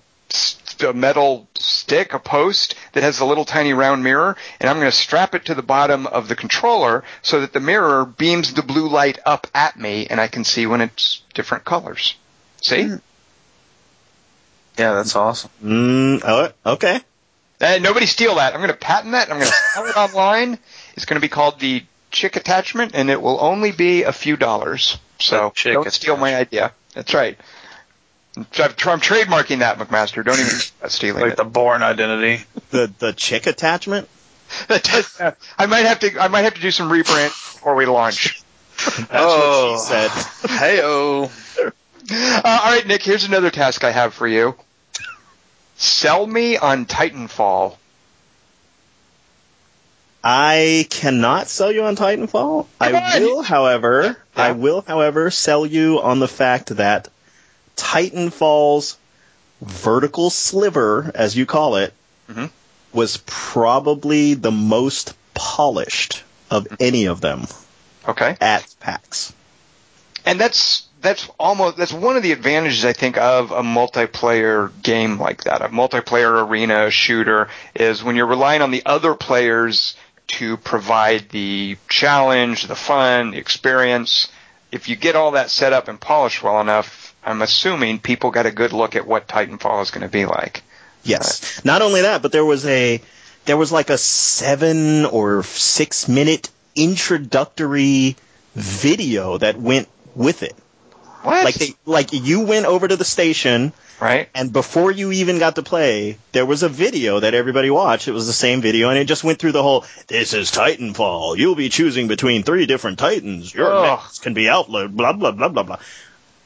[0.81, 4.91] a metal stick, a post that has a little tiny round mirror, and I'm going
[4.91, 8.63] to strap it to the bottom of the controller so that the mirror beams the
[8.63, 12.15] blue light up at me, and I can see when it's different colors.
[12.61, 12.83] See?
[12.83, 12.95] Hmm.
[14.77, 15.49] Yeah, that's awesome.
[15.61, 17.01] Mm, oh, okay.
[17.61, 18.53] Uh, nobody steal that.
[18.53, 19.29] I'm going to patent that.
[19.31, 20.57] I'm going to sell it online.
[20.95, 24.37] It's going to be called the Chick Attachment, and it will only be a few
[24.37, 24.97] dollars.
[25.19, 26.71] So don't steal my idea.
[26.93, 27.37] That's right.
[28.37, 30.23] I'm, I'm trademarking that, McMaster.
[30.23, 31.37] Don't even start stealing Like it.
[31.37, 32.43] the Bourne identity.
[32.71, 34.07] The the chick attachment.
[34.69, 36.19] I might have to.
[36.19, 38.41] I might have to do some rebrand before we launch.
[38.85, 39.71] That's Oh.
[39.73, 40.57] what she said.
[40.57, 41.31] Hey-oh.
[42.11, 43.03] Uh, all right, Nick.
[43.03, 44.55] Here's another task I have for you.
[45.79, 47.77] Sell me on Titanfall.
[50.21, 52.67] I cannot sell you on Titanfall.
[52.81, 54.43] I will, however, Yeah.
[54.43, 57.07] I will, however, sell you on the fact that
[57.77, 58.97] Titanfall's
[59.61, 61.93] vertical sliver, as you call it,
[62.29, 62.49] Mhm.
[62.91, 67.47] was probably the most polished of any of them
[68.05, 68.35] Okay.
[68.41, 69.31] at PAX.
[70.25, 75.19] and that's that's almost that's one of the advantages I think of a multiplayer game
[75.19, 79.95] like that, a multiplayer arena shooter, is when you're relying on the other players
[80.27, 84.27] to provide the challenge, the fun, the experience.
[84.71, 88.45] If you get all that set up and polished well enough, I'm assuming people got
[88.45, 90.63] a good look at what Titanfall is going to be like.
[91.03, 91.63] Yes.
[91.65, 93.01] Not only that, but there was a
[93.45, 98.15] there was like a seven or six minute introductory
[98.53, 100.55] video that went with it.
[101.23, 101.43] What?
[101.45, 104.29] Like they, like you went over to the station right?
[104.33, 108.07] and before you even got to play, there was a video that everybody watched.
[108.07, 111.37] It was the same video and it just went through the whole this is Titanfall.
[111.37, 113.53] You'll be choosing between three different Titans.
[113.53, 113.99] Your Ugh.
[114.21, 115.77] can be outlawed, blah blah blah blah blah.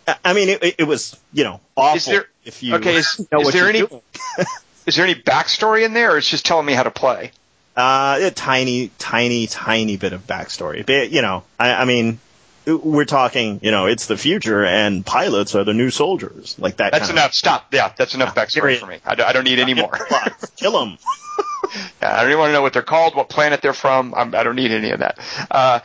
[0.08, 3.20] I- I mean, it, it- was, you know, awful Is there- if you okay, is-
[3.32, 3.84] is there any-
[4.86, 7.32] Is there any backstory in there, or it's just telling me how to play?
[7.74, 10.86] Uh, a tiny, tiny, tiny bit of backstory.
[10.86, 12.20] But, you know, I, I mean,
[12.66, 16.56] we're talking, you know, it's the future and pilots are the new soldiers.
[16.60, 17.34] Like that That's enough.
[17.34, 17.74] Stop.
[17.74, 18.80] Yeah, that's enough backstory period.
[18.80, 19.00] for me.
[19.06, 19.94] I don't, I don't need any more.
[19.94, 20.98] of Kill them.
[22.02, 24.14] Yeah, I don't even want to know what they're called, what planet they're from.
[24.14, 25.18] I'm, I don't need any of that.
[25.50, 25.80] Uh,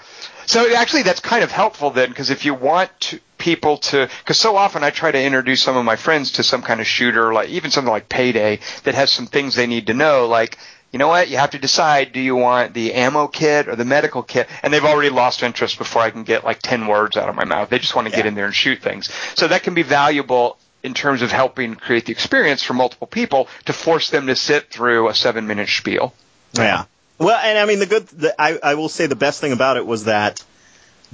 [0.44, 4.38] so actually, that's kind of helpful then, because if you want to, people to, because
[4.38, 7.32] so often I try to introduce some of my friends to some kind of shooter,
[7.32, 10.58] like even something like Payday, that has some things they need to know, like.
[10.92, 11.28] You know what?
[11.28, 14.48] You have to decide: do you want the ammo kit or the medical kit?
[14.62, 17.44] And they've already lost interest before I can get like ten words out of my
[17.44, 17.68] mouth.
[17.68, 19.12] They just want to get in there and shoot things.
[19.34, 23.48] So that can be valuable in terms of helping create the experience for multiple people
[23.66, 26.14] to force them to sit through a seven-minute spiel.
[26.54, 26.84] Yeah.
[27.18, 29.76] Well, and I mean, the good, the, I, I will say the best thing about
[29.76, 30.42] it was that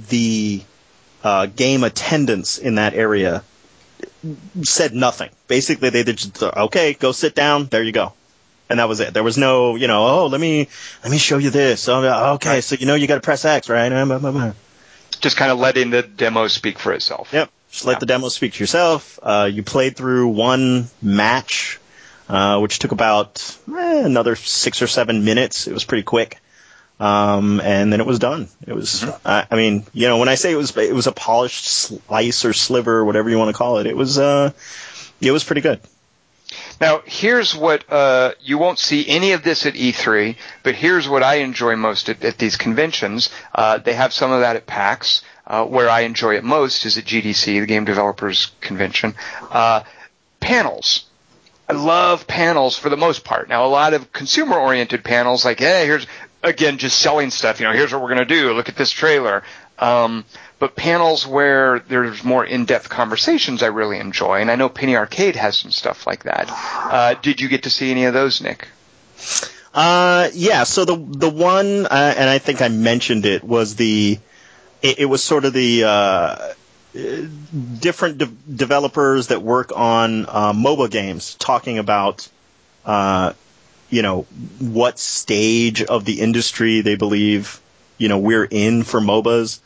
[0.07, 0.61] the
[1.23, 3.43] uh, game attendance in that area
[4.61, 5.31] said nothing.
[5.47, 7.65] Basically, they did just, okay, go sit down.
[7.65, 8.13] There you go.
[8.69, 9.13] And that was it.
[9.13, 10.67] There was no, you know, oh, let me,
[11.03, 11.87] let me show you this.
[11.87, 12.61] Oh, okay.
[12.61, 13.91] So, you know, you got to press X, right?
[15.21, 17.29] Just kind of letting the demo speak for itself.
[17.31, 17.49] Yep.
[17.71, 17.99] Just let Yeah.
[17.99, 19.19] the demo speak to yourself.
[19.21, 21.79] Uh, you played through one match,
[22.27, 25.67] uh, which took about eh, another six or seven minutes.
[25.67, 26.39] It was pretty quick.
[26.99, 28.47] Um, and then it was done.
[28.65, 31.11] It was, I, I mean, you know, when I say it was, it was a
[31.11, 34.51] polished slice or sliver, whatever you want to call it, it was, uh,
[35.19, 35.81] it was pretty good.
[36.81, 41.23] Now, here's what uh, you won't see any of this at E3, but here's what
[41.23, 43.29] I enjoy most at, at these conventions.
[43.53, 45.21] Uh, they have some of that at PAX.
[45.47, 49.13] Uh, where I enjoy it most is at GDC, the Game Developers Convention.
[49.51, 49.83] Uh,
[50.39, 51.05] panels.
[51.69, 53.47] I love panels for the most part.
[53.47, 56.07] Now, a lot of consumer-oriented panels, like, hey, here's
[56.41, 57.59] again just selling stuff.
[57.59, 58.53] You know, here's what we're going to do.
[58.53, 59.43] Look at this trailer.
[59.77, 60.25] Um,
[60.65, 65.35] but panels where there's more in-depth conversations, I really enjoy, and I know Penny Arcade
[65.35, 66.49] has some stuff like that.
[66.49, 68.67] Uh, did you get to see any of those, Nick?
[69.75, 70.63] Uh, yeah.
[70.63, 74.17] So the the one, uh, and I think I mentioned it was the,
[74.81, 76.53] it, it was sort of the uh,
[77.79, 82.27] different de- developers that work on uh, mobile games talking about,
[82.85, 83.33] uh,
[83.91, 84.23] you know,
[84.57, 87.61] what stage of the industry they believe,
[87.99, 89.59] you know, we're in for MOBAs,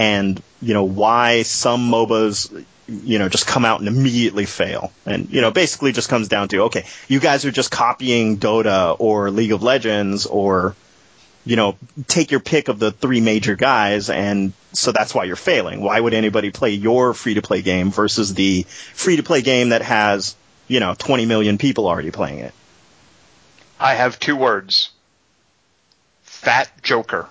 [0.00, 4.92] and you know why some MOBAs you know, just come out and immediately fail.
[5.06, 8.96] And, you know, basically just comes down to, okay, you guys are just copying Dota
[8.98, 10.74] or League of Legends or,
[11.44, 11.76] you know,
[12.08, 15.82] take your pick of the three major guys and so that's why you're failing.
[15.82, 19.68] Why would anybody play your free to play game versus the free to play game
[19.68, 20.34] that has,
[20.66, 22.54] you know, 20 million people already playing it?
[23.78, 24.90] I have two words.
[26.22, 27.28] Fat Joker.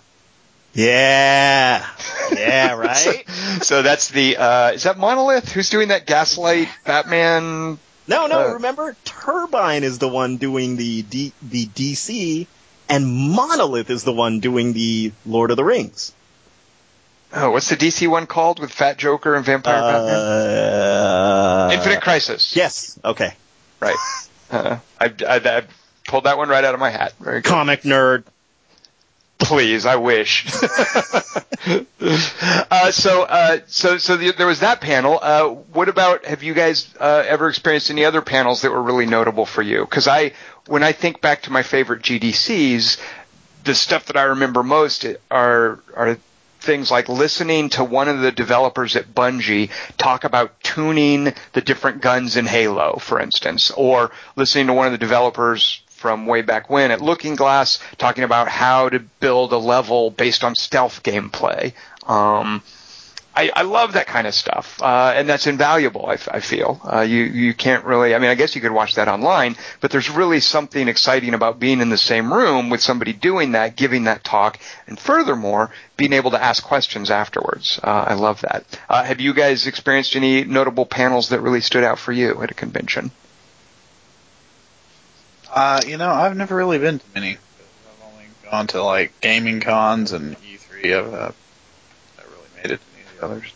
[0.79, 1.85] Yeah.
[2.31, 3.25] Yeah, right?
[3.27, 5.51] so, so that's the, uh, is that Monolith?
[5.51, 7.77] Who's doing that Gaslight Batman?
[8.07, 12.47] no, no, Uh, remember Turbine is the one doing the D- the DC
[12.87, 16.13] and Monolith is the one doing the Lord of the Rings.
[17.31, 20.15] Oh, what's the DC one called with Fat Joker and Vampire Batman?
[20.15, 22.55] Uh, Infinite Crisis.
[22.55, 22.97] Yes.
[23.05, 23.33] Okay.
[23.79, 23.95] Right.
[24.49, 25.63] Uh, I, I, I
[26.07, 27.13] pulled that one right out of my hat.
[27.19, 27.49] Very good.
[27.49, 28.23] Comic nerd.
[29.39, 30.45] Please, I wish.
[32.01, 35.17] uh, so, uh, so, so the, there was that panel.
[35.21, 36.25] Uh, what about?
[36.25, 39.81] Have you guys uh, ever experienced any other panels that were really notable for you?
[39.81, 40.33] Because I,
[40.67, 42.99] when I think back to my favorite GDCs,
[43.63, 46.17] the stuff that I remember most are are
[46.59, 52.01] things like listening to one of the developers at Bungie talk about tuning the different
[52.01, 56.69] guns in Halo, for instance, or listening to one of the developers from way back
[56.69, 61.73] when at Looking Glass talking about how to build a level based on stealth gameplay.
[62.07, 62.63] Um,
[63.35, 66.05] I, I love that kind of stuff, uh, and that's invaluable.
[66.07, 68.13] I feel uh, you you can't really.
[68.15, 71.59] I mean, I guess you could watch that online, but there's really something exciting about
[71.59, 76.11] being in the same room with somebody doing that, giving that talk, and furthermore, being
[76.11, 77.79] able to ask questions afterwards.
[77.81, 78.65] Uh, I love that.
[78.89, 82.51] Uh, have you guys experienced any notable panels that really stood out for you at
[82.51, 83.11] a convention?
[85.51, 87.31] Uh, you know, I've never really been to many.
[87.31, 90.97] I've only gone to like gaming cons and E3.
[90.97, 93.53] I've uh, not really made it to any of the others.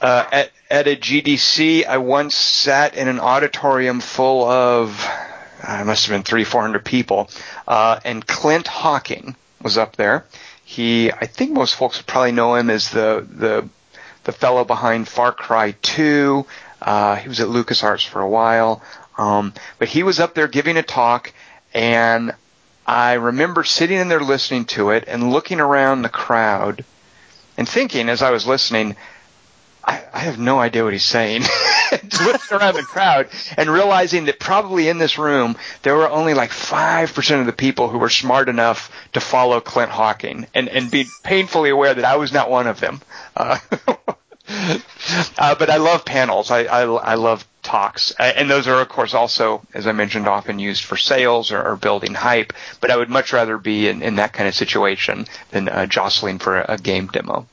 [0.00, 5.06] Uh, at, at a GDC, I once sat in an auditorium full of,
[5.62, 7.28] uh, it must have been three, four hundred people,
[7.68, 10.24] uh, and Clint Hocking was up there.
[10.64, 13.68] He, I think most folks would probably know him as the the
[14.24, 16.46] the fellow behind Far Cry 2.
[16.80, 18.82] Uh, he was at LucasArts for a while,
[19.20, 21.34] um, but he was up there giving a talk,
[21.74, 22.34] and
[22.86, 26.86] I remember sitting in there listening to it and looking around the crowd
[27.58, 28.96] and thinking as I was listening,
[29.84, 31.42] I, I have no idea what he's saying.
[31.92, 33.28] Looking around the crowd
[33.58, 37.52] and realizing that probably in this room there were only like five percent of the
[37.52, 42.04] people who were smart enough to follow Clint Hocking, and and be painfully aware that
[42.04, 43.02] I was not one of them.
[43.36, 43.58] Uh,
[45.38, 46.50] uh, but I love panels.
[46.50, 50.58] I I, I love talks, and those are of course also, as I mentioned, often
[50.58, 52.52] used for sales or, or building hype.
[52.80, 56.40] But I would much rather be in, in that kind of situation than uh, jostling
[56.40, 57.46] for a, a game demo.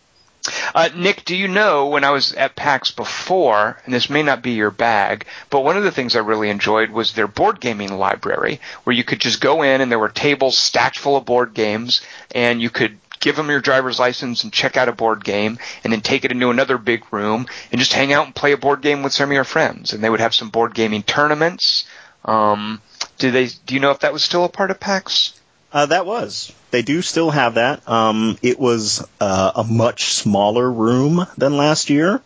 [0.73, 4.41] Uh, Nick, do you know when I was at PAX before, and this may not
[4.41, 7.97] be your bag, but one of the things I really enjoyed was their board gaming
[7.97, 11.53] library, where you could just go in and there were tables stacked full of board
[11.53, 12.01] games,
[12.34, 15.91] and you could give them your driver's license and check out a board game, and
[15.91, 18.82] then take it into another big room and just hang out and play a board
[18.82, 19.93] game with some of your friends.
[19.93, 21.86] And they would have some board gaming tournaments.
[22.25, 22.82] Um,
[23.17, 23.47] do they?
[23.65, 25.34] Do you know if that was still a part of PAX?
[25.71, 26.53] Uh, that was.
[26.71, 27.88] They do still have that.
[27.88, 32.21] Um, it was uh, a much smaller room than last year.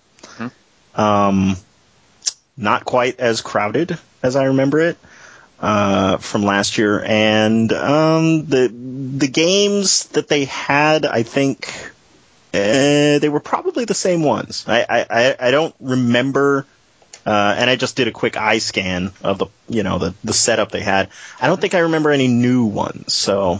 [0.94, 1.56] Um,
[2.58, 4.98] not quite as crowded as I remember it
[5.62, 8.68] uh, from last year, and um, the
[9.18, 11.68] the games that they had, I think,
[12.54, 14.66] uh, they were probably the same ones.
[14.68, 16.66] I I, I- I don't remember.
[17.24, 20.34] Uh, and I just did a quick eye scan of the, you know, the, the
[20.34, 21.10] setup they had.
[21.40, 23.14] I don't think I remember any new ones.
[23.14, 23.60] So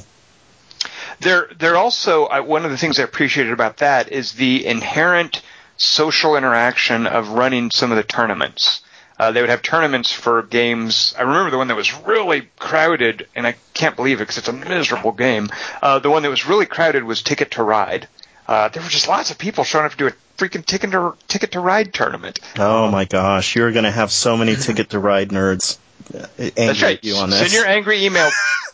[1.20, 5.44] They're they're also uh, one of the things I appreciated about that is the inherent
[5.78, 8.82] social interaction of running some of the tournaments.
[9.22, 11.14] Uh, they would have tournaments for games.
[11.16, 14.48] I remember the one that was really crowded, and I can't believe it because it's
[14.48, 15.50] a miserable game.
[15.80, 18.08] Uh, the one that was really crowded was Ticket to Ride.
[18.48, 21.14] Uh, there were just lots of people showing up to do a freaking Ticket to
[21.28, 22.40] Ticket to Ride tournament.
[22.58, 25.78] Oh my gosh, you're going to have so many ticket to ride nerds
[26.16, 26.98] uh, angry That's right.
[26.98, 27.42] at you on this.
[27.42, 28.28] Send your angry email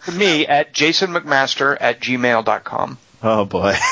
[0.06, 2.98] to me at jasonmcmaster at gmail.com.
[3.22, 3.76] oh boy.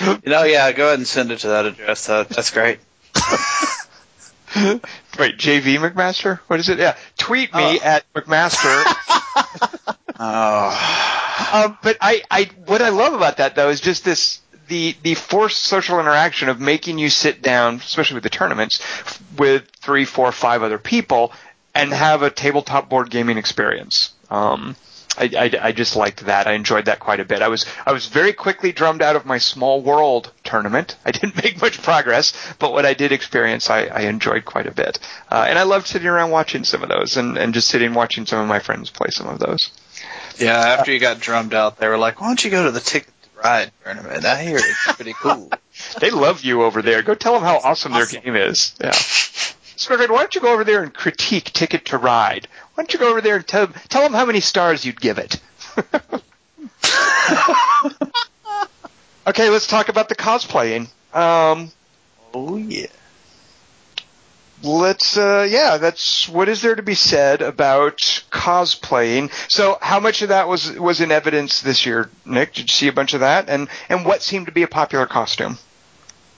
[0.00, 2.06] You know, yeah, go ahead and send it to that address.
[2.06, 2.78] That, that's great.
[5.18, 6.38] Wait, JV McMaster?
[6.48, 6.78] What is it?
[6.78, 6.96] Yeah.
[7.18, 7.84] Tweet me Oh.
[7.84, 8.82] at McMaster.
[10.18, 14.94] Oh, um, but I, I, what I love about that though is just this, the,
[15.02, 18.80] the forced social interaction of making you sit down, especially with the tournaments,
[19.38, 21.32] with three, four, five other people
[21.74, 24.12] and have a tabletop board gaming experience.
[24.30, 24.76] Um,
[25.18, 26.46] I, I, I just liked that.
[26.46, 27.42] I enjoyed that quite a bit.
[27.42, 30.96] I was I was very quickly drummed out of my small world tournament.
[31.04, 34.72] I didn't make much progress, but what I did experience, I, I enjoyed quite a
[34.72, 34.98] bit.
[35.30, 38.24] Uh, and I loved sitting around watching some of those, and, and just sitting watching
[38.26, 39.70] some of my friends play some of those.
[40.38, 40.76] yeah.
[40.78, 43.12] After you got drummed out, they were like, "Why don't you go to the Ticket
[43.22, 44.24] to Ride tournament?
[44.24, 45.50] I hear it's pretty cool."
[45.98, 47.00] They love you over there.
[47.00, 48.12] Go tell them how awesome, awesome.
[48.12, 48.74] their game is.
[48.80, 48.90] Yeah.
[49.80, 52.48] Squidward, why don't you go over there and critique Ticket to Ride?
[52.80, 55.40] Don't you go over there and tell tell them how many stars you'd give it?
[59.26, 60.88] okay, let's talk about the cosplaying.
[61.14, 61.70] Um,
[62.32, 62.86] Oh yeah.
[64.62, 67.96] let's uh yeah that's what is there to be said about
[68.30, 72.72] cosplaying so how much of that was was in evidence this year nick did you
[72.72, 75.58] see a bunch of that and and what seemed to be a popular costume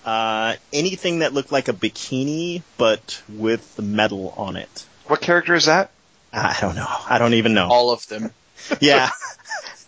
[0.04, 4.86] Uh, anything that looked like a bikini, but with the metal on it.
[5.08, 5.90] what character is that
[6.32, 6.86] I don't know.
[7.08, 7.68] I don't even know.
[7.68, 8.30] All of them.
[8.80, 9.10] Yeah.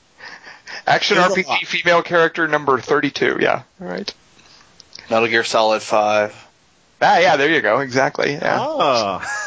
[0.87, 4.13] action There's rpg female character number 32 yeah right
[5.09, 6.35] Metal Gear Solid Five.
[7.01, 9.23] ah yeah there you go exactly yeah Oh.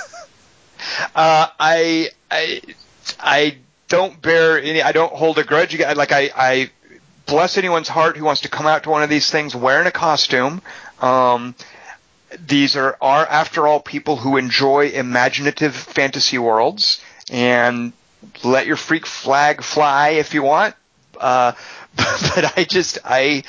[1.15, 2.61] Uh, I, I,
[3.19, 4.81] I don't bear any.
[4.81, 5.73] I don't hold a grudge.
[5.73, 6.69] You Like I, I
[7.25, 9.91] bless anyone's heart who wants to come out to one of these things wearing a
[9.91, 10.61] costume.
[11.01, 11.55] Um,
[12.45, 17.93] these are are after all people who enjoy imaginative fantasy worlds and
[18.43, 20.75] let your freak flag fly if you want.
[21.19, 21.53] Uh,
[21.95, 23.43] but I just I.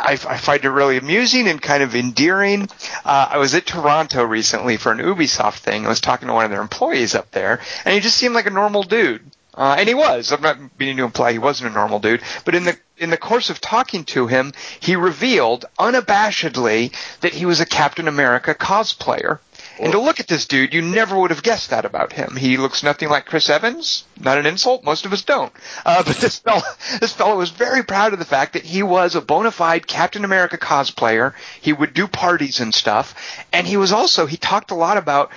[0.00, 2.68] I, I find it really amusing and kind of endearing.
[3.04, 5.84] Uh, I was at Toronto recently for an Ubisoft thing.
[5.84, 8.46] I was talking to one of their employees up there, and he just seemed like
[8.46, 9.28] a normal dude.
[9.58, 10.30] Uh, and he was.
[10.30, 13.16] I'm not meaning to imply he wasn't a normal dude, but in the in the
[13.16, 19.40] course of talking to him, he revealed unabashedly that he was a Captain America cosplayer.
[19.80, 22.36] And to look at this dude, you never would have guessed that about him.
[22.36, 24.04] He looks nothing like Chris Evans.
[24.20, 24.82] Not an insult.
[24.82, 25.52] Most of us don't.
[25.84, 26.62] Uh, but this fellow,
[27.00, 30.24] this fellow was very proud of the fact that he was a bona fide Captain
[30.24, 31.34] America cosplayer.
[31.60, 33.14] He would do parties and stuff.
[33.52, 35.30] And he was also, he talked a lot about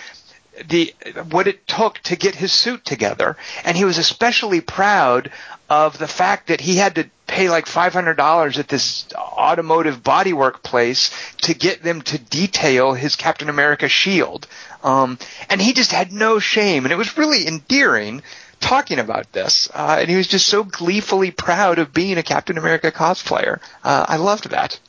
[0.67, 0.93] the
[1.29, 5.31] what it took to get his suit together, and he was especially proud
[5.69, 10.03] of the fact that he had to pay like five hundred dollars at this automotive
[10.03, 14.47] bodywork place to get them to detail his Captain America shield,
[14.83, 15.17] um,
[15.49, 18.21] and he just had no shame, and it was really endearing
[18.59, 22.57] talking about this, uh, and he was just so gleefully proud of being a Captain
[22.57, 23.59] America cosplayer.
[23.83, 24.79] Uh, I loved that.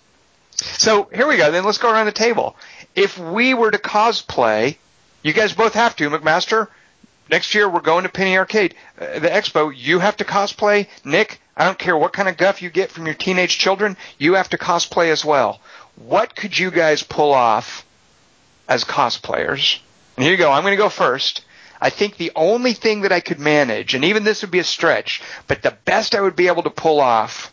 [0.56, 1.50] So here we go.
[1.50, 2.56] Then let's go around the table.
[2.94, 4.76] If we were to cosplay,
[5.22, 6.68] you guys both have to, McMaster.
[7.30, 9.72] Next year we're going to Penny Arcade, uh, the expo.
[9.74, 10.88] You have to cosplay.
[11.04, 13.96] Nick, I don't care what kind of guff you get from your teenage children.
[14.18, 15.60] You have to cosplay as well.
[15.96, 17.86] What could you guys pull off
[18.68, 19.78] as cosplayers?
[20.16, 20.50] And here you go.
[20.50, 21.44] I'm going to go first.
[21.80, 24.64] I think the only thing that I could manage, and even this would be a
[24.64, 27.52] stretch, but the best I would be able to pull off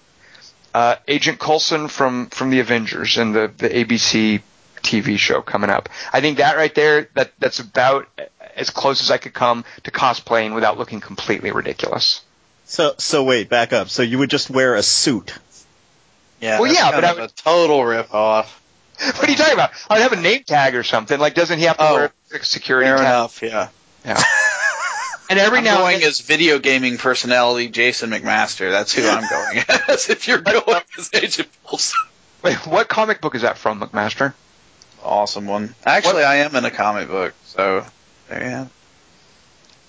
[0.74, 4.42] uh, Agent Coulson from from the Avengers and the the ABC
[4.82, 5.90] TV show coming up.
[6.14, 8.08] I think that right there that that's about
[8.56, 12.22] as close as I could come to cosplaying without looking completely ridiculous.
[12.66, 13.90] So, so wait, back up.
[13.90, 15.34] So you would just wear a suit.
[16.40, 16.60] Yeah.
[16.60, 18.56] Well, yeah, kind but of I a would- total rip off.
[19.02, 19.72] What are you talking about?
[19.90, 21.18] I'd have a name tag or something.
[21.20, 23.06] Like, doesn't he have to Oh, wear a security Fair tag?
[23.06, 23.42] enough.
[23.42, 23.70] Yeah.
[24.06, 24.22] Yeah.
[25.32, 28.72] And every I'm now going and then, as video gaming personality Jason McMaster.
[28.72, 30.10] That's who I'm going as.
[30.10, 32.00] If you're going as Agent Coulson.
[32.44, 34.34] wait, what comic book is that from, McMaster?
[35.04, 35.74] Awesome one.
[35.86, 37.86] Actually, I am in a comic book, so
[38.28, 38.72] there you have.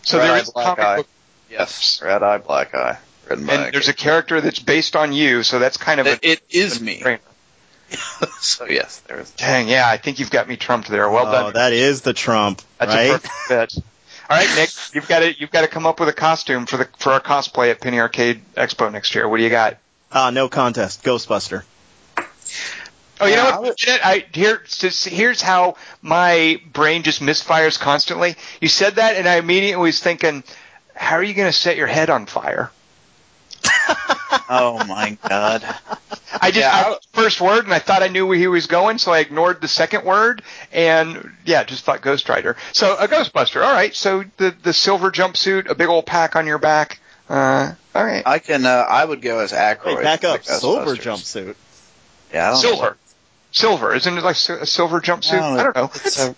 [0.02, 0.96] So Red there Eye, is a Black comic Eye.
[0.98, 1.08] book,
[1.50, 2.98] Yes, Red Eye, Black Eye,
[3.28, 3.72] Red and and Black.
[3.72, 5.42] there's a character that's based on you.
[5.42, 7.02] So that's kind of a It, it is me.
[8.40, 9.30] so yes, there is.
[9.32, 11.10] Dang, yeah, I think you've got me trumped there.
[11.10, 11.52] Well oh, done.
[11.54, 13.08] that is the Trump, That's right?
[13.10, 13.84] a perfect fit.
[14.30, 16.76] All right, Nick, you've got to you've got to come up with a costume for
[16.76, 19.28] the for our cosplay at Penny Arcade Expo next year.
[19.28, 19.76] What do you got?
[20.12, 21.02] Ah, no contest.
[21.02, 21.64] Ghostbuster.
[23.20, 23.62] Oh, you Yeah, know what?
[23.62, 24.62] would- You I, here,
[25.04, 28.34] here's how my brain just misfires constantly.
[28.60, 30.42] You said that, and I immediately was thinking,
[30.94, 32.70] how are you going to set your head on fire?
[34.52, 35.62] Oh my god.
[36.40, 38.66] I just Yeah, I, I- first word, and I thought I knew where he was
[38.66, 40.42] going, so I ignored the second word,
[40.72, 42.56] and yeah, just thought Ghost Rider.
[42.72, 43.64] So a Ghostbuster.
[43.64, 43.94] All right.
[43.94, 47.00] So the the silver jumpsuit, a big old pack on your back.
[47.28, 48.22] Uh, all right.
[48.26, 48.66] I can.
[48.66, 49.96] Uh, I would go as Aykroyd.
[49.96, 50.42] Wait, back for up.
[50.42, 51.54] the Silver jumpsuit.
[52.32, 52.96] Yeah, I Silver.
[53.52, 53.94] Silver.
[53.94, 55.32] Isn't it like a silver jumpsuit?
[55.40, 55.90] No, I don't know.
[55.94, 56.34] It's a,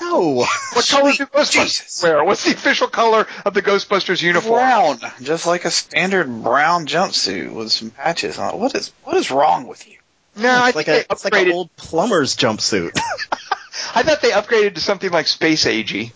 [0.00, 0.34] No.
[0.74, 2.02] What color do Sweet Ghostbusters Jesus.
[2.02, 2.24] wear?
[2.24, 4.54] What's the official color of the Ghostbusters uniform?
[4.54, 8.58] brown, just like a standard brown jumpsuit with some patches on it.
[8.58, 9.96] What is what is wrong with you?
[10.36, 12.92] No, I it's think like they a it's like an old plumber's jumpsuit.
[13.94, 16.12] I thought they upgraded to something like space agey.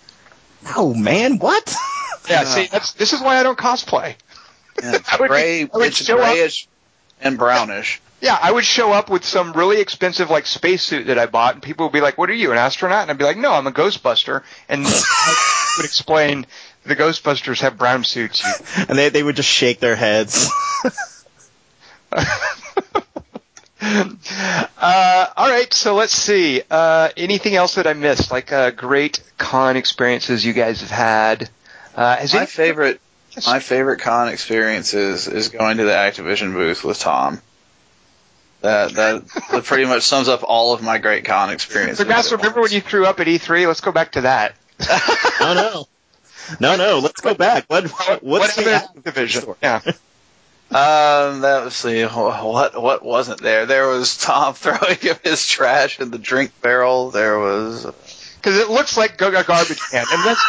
[0.75, 1.75] no, man, what?
[2.29, 2.45] Yeah, Uh.
[2.45, 4.17] see, that's this is why I don't cosplay.
[4.83, 5.63] Yeah, it's gray.
[5.63, 6.69] I would it's show up- grayish
[7.21, 8.01] and brownish.
[8.21, 11.63] Yeah, I would show up with some really expensive like spacesuit that I bought, and
[11.63, 13.67] people would be like, "What are you, an astronaut?" And I'd be like, "No, I'm
[13.67, 16.47] a Ghostbuster." And I would explain
[16.85, 18.43] the Ghostbusters have brown suits.
[18.89, 20.51] and they they would just shake their heads.
[23.81, 26.63] uh, all right, so let's see.
[26.71, 28.31] Uh, anything else that I missed?
[28.31, 31.51] Like uh, great con experiences you guys have had?
[31.95, 33.01] Uh, has My any- favorite,
[33.33, 33.47] Yes.
[33.47, 37.43] my favorite con experience is, is going to the Activision booth with Tom.
[38.63, 42.01] That, that that pretty much sums up all of my great con experience.
[42.01, 43.67] McMaster, at remember when you threw up at E3?
[43.67, 44.55] Let's go back to that.
[45.39, 45.89] Oh no.
[46.61, 46.99] No, no.
[47.01, 47.65] Let's go back.
[47.69, 47.89] What?
[47.89, 49.55] What, What's what the happened to Division?
[49.63, 49.81] Yeah.
[50.69, 53.67] Um, that was see what what wasn't there.
[53.67, 57.11] There was Tom throwing him his trash in the drink barrel.
[57.13, 57.87] There was
[58.37, 60.07] Because it looks like a garbage can.
[60.11, 60.45] Unless,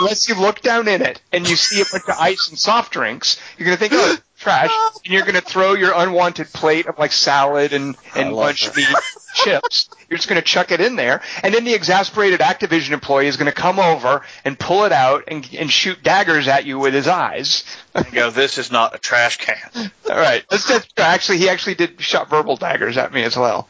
[0.00, 2.92] unless you look down in it and you see a bunch of ice and soft
[2.92, 4.70] drinks, you're going to think, oh, it's trash.
[5.04, 8.74] And you're going to throw your unwanted plate of like salad and, and I lunch
[8.76, 8.86] meat
[9.34, 9.88] chips.
[10.08, 11.22] You're just going to chuck it in there.
[11.42, 15.24] And then the exasperated Activision employee is going to come over and pull it out
[15.28, 17.64] and, and shoot daggers at you with his eyes.
[17.94, 18.30] and go.
[18.30, 19.90] This is not a trash can.
[20.08, 20.44] All right.
[20.50, 23.68] That's, that's, actually, he actually did shot verbal daggers at me as well.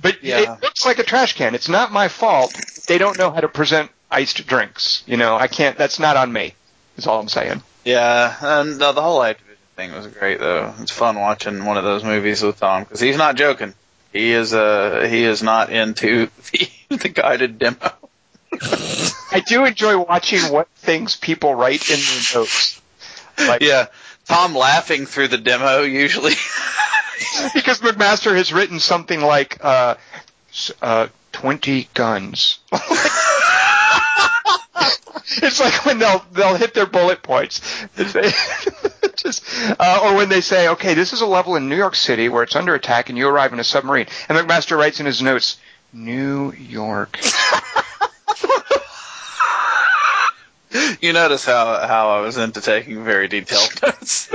[0.00, 0.54] But Yeah.
[0.54, 1.54] it looks like a trash can.
[1.54, 2.54] It's not my fault.
[2.86, 5.02] They don't know how to present iced drinks.
[5.06, 5.76] You know, I can't.
[5.76, 6.54] That's not on me.
[6.96, 7.62] Is all I'm saying.
[7.84, 9.47] Yeah, and no, the whole Activision
[9.78, 10.74] thing was great though.
[10.80, 13.74] It's fun watching one of those movies with Tom because he's not joking.
[14.12, 17.92] He is uh he is not into the, the guided demo.
[19.30, 22.82] I do enjoy watching what things people write in their notes.
[23.38, 23.86] Like, Yeah,
[24.26, 26.32] Tom laughing through the demo usually.
[27.54, 29.94] because McMaster has written something like uh,
[30.82, 32.58] uh, 20 guns.
[35.42, 37.60] it's like when they'll they'll hit their bullet points.
[39.16, 39.44] Just,
[39.78, 42.42] uh, or when they say, okay, this is a level in New York City where
[42.42, 44.06] it's under attack and you arrive in a submarine.
[44.28, 45.56] And McMaster writes in his notes,
[45.92, 47.18] New York.
[51.00, 54.30] you notice how how I was into taking very detailed notes.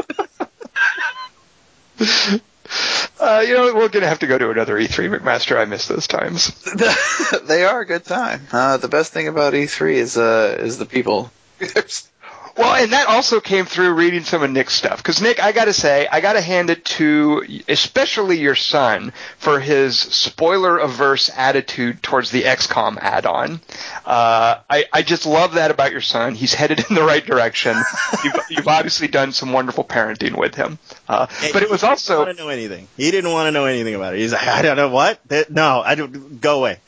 [3.20, 5.58] Uh, you know, we're going to have to go to another E3, McMaster.
[5.58, 6.52] I miss those times.
[7.44, 8.48] they are a good time.
[8.52, 11.32] Uh, the best thing about E3 is uh is the people.
[12.56, 14.98] Well, and that also came through reading some of Nick's stuff.
[14.98, 19.12] Because Nick, I got to say, I got to hand it to especially your son
[19.38, 23.60] for his spoiler-averse attitude towards the XCOM add-on.
[24.06, 26.36] Uh, I, I just love that about your son.
[26.36, 27.76] He's headed in the right direction.
[28.24, 30.78] you've, you've obviously done some wonderful parenting with him.
[31.10, 32.88] Uh, but it was also- He didn't want to know anything.
[32.98, 34.20] He didn't want to know anything about it.
[34.20, 35.20] He's like, I don't know what.
[35.50, 36.40] No, I don't.
[36.40, 36.80] Go away.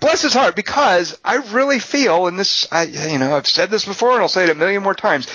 [0.00, 3.84] Bless his heart because I really feel, and this, I, you know, I've said this
[3.84, 5.26] before and I'll say it a million more times.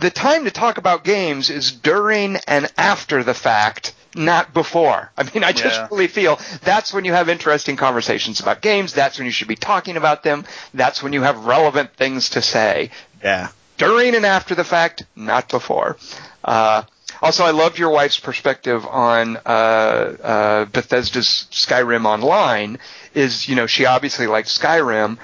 [0.00, 5.10] The time to talk about games is during and after the fact, not before.
[5.16, 5.88] I mean, I just Yeah.
[5.90, 8.92] really feel that's when you have interesting conversations about games.
[8.92, 10.44] That's when you should be talking about them.
[10.74, 12.90] That's when you have relevant things to say.
[13.22, 13.48] Yeah.
[13.78, 15.96] During and after the fact, not before.
[16.44, 16.82] Uh,
[17.22, 22.78] also, I love your wife's perspective on uh, uh, Bethesda's Skyrim Online.
[23.14, 25.18] Is you know she obviously liked Skyrim,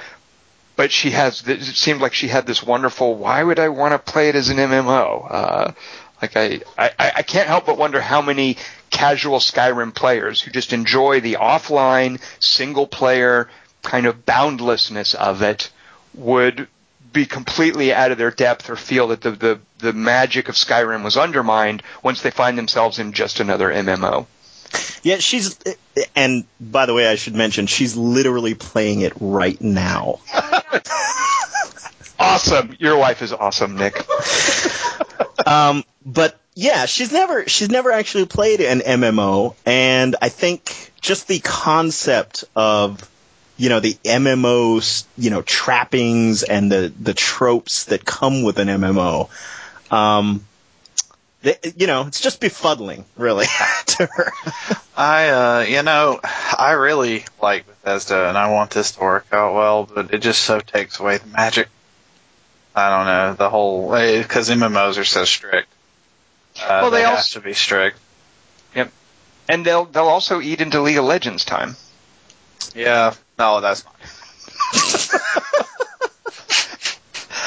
[0.76, 3.16] but she has it seemed like she had this wonderful.
[3.16, 5.26] Why would I want to play it as an MMO?
[5.30, 5.72] Uh,
[6.20, 8.57] like I, I I can't help but wonder how many
[8.90, 13.49] casual Skyrim players who just enjoy the offline single player
[13.82, 15.70] kind of boundlessness of it
[16.14, 16.68] would
[17.12, 21.05] be completely out of their depth or feel that the, the, the magic of Skyrim
[21.05, 24.26] was undermined once they find themselves in just another MMO.
[25.03, 25.59] Yeah, she's.
[26.16, 30.20] And by the way, I should mention she's literally playing it right now.
[32.22, 32.76] Awesome.
[32.78, 34.07] Your wife is awesome, Nick.
[35.44, 41.26] Um, but yeah, she's never she's never actually played an MMO, and I think just
[41.26, 43.09] the concept of
[43.62, 48.66] you know the MMO's you know trappings and the the tropes that come with an
[48.66, 49.30] MMO,
[49.92, 50.44] um,
[51.44, 53.46] th- you know, it's just befuddling, really,
[53.86, 54.32] to her.
[54.96, 59.54] I uh you know I really like Bethesda and I want this to work out
[59.54, 61.68] well, but it just so takes away the magic.
[62.74, 65.68] I don't know the whole because MMOs are so strict.
[66.56, 67.96] Uh, Well, they they, have to be strict.
[68.74, 68.90] Yep.
[69.48, 71.76] And they'll they'll also eat into League of Legends time.
[72.74, 73.97] Yeah, no, that's not.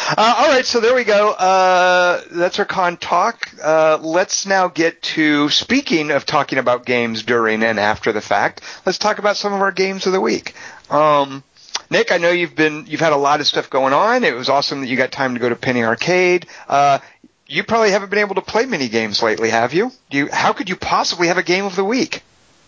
[0.08, 1.32] Uh, all right, so there we go.
[1.32, 3.50] Uh, that's our con talk.
[3.62, 8.62] Uh, let's now get to speaking of talking about games during and after the fact.
[8.86, 10.54] Let's talk about some of our games of the week.
[10.92, 11.44] Um,
[11.90, 14.24] Nick, I know you've been you've had a lot of stuff going on.
[14.24, 16.46] It was awesome that you got time to go to Penny Arcade.
[16.70, 17.00] Uh,
[17.48, 19.92] you probably haven't been able to play many games lately, have you?
[20.12, 20.30] Do you?
[20.32, 22.22] How could you possibly have a game of the week?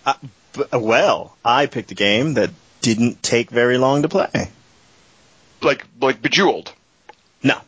[0.03, 2.49] But, well, I picked a game that
[2.81, 4.49] didn't take very long to play.
[5.61, 6.71] Like like Bejeweled,
[7.43, 7.59] No,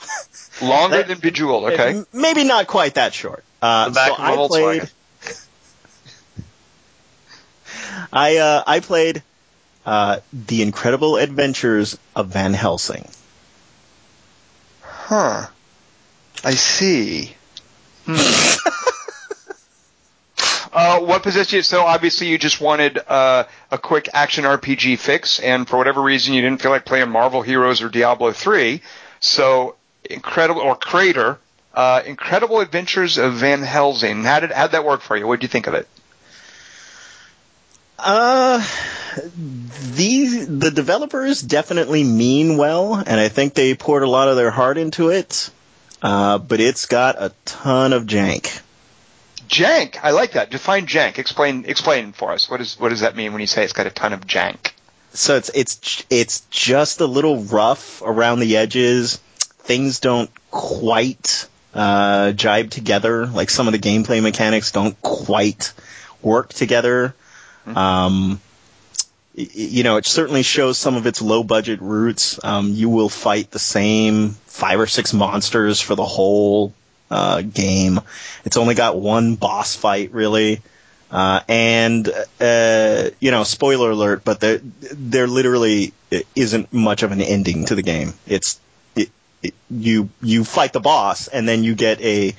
[0.62, 1.72] longer That- than Bejeweled.
[1.72, 2.02] Okay.
[2.12, 3.44] Maybe not quite that short.
[3.60, 4.78] Uh, The back so of a I Volkswagen.
[4.78, 4.90] played.
[8.12, 9.22] I uh, I played
[9.84, 13.06] uh, the Incredible Adventures of Van Helsing.
[14.82, 15.46] Huh.
[16.44, 17.34] I see.
[18.06, 18.16] Hmm.
[20.76, 21.62] uh, what position?
[21.62, 26.34] So obviously you just wanted uh, a quick action RPG fix, and for whatever reason
[26.34, 28.82] you didn't feel like playing Marvel Heroes or Diablo 3.
[29.18, 31.38] So incredible or Crater,
[31.72, 34.22] uh, Incredible Adventures of Van Helsing.
[34.22, 35.26] How did how did that work for you?
[35.26, 35.88] What did you think of it?
[37.98, 38.62] Uh,
[39.94, 44.50] these the developers definitely mean well, and I think they poured a lot of their
[44.50, 45.50] heart into it.
[46.02, 48.60] Uh, but it's got a ton of jank.
[49.48, 50.50] Jank, I like that.
[50.50, 51.18] Define jank.
[51.18, 52.50] Explain explain for us.
[52.50, 54.72] What does what does that mean when you say it's got a ton of jank?
[55.12, 59.16] So it's it's it's just a little rough around the edges.
[59.58, 63.26] Things don't quite uh, jibe together.
[63.26, 65.72] Like some of the gameplay mechanics don't quite
[66.22, 67.14] work together.
[67.66, 67.76] Mm-hmm.
[67.76, 68.40] Um,
[69.34, 72.42] you know, it certainly shows some of its low budget roots.
[72.42, 76.72] Um, you will fight the same five or six monsters for the whole
[77.10, 78.00] uh, game.
[78.44, 80.60] It's only got one boss fight really.
[81.10, 82.08] Uh, and
[82.40, 85.92] uh, you know, spoiler alert, but there there literally
[86.34, 88.12] isn't much of an ending to the game.
[88.26, 88.58] It's
[88.96, 92.34] it, it, you you fight the boss, and then you get a,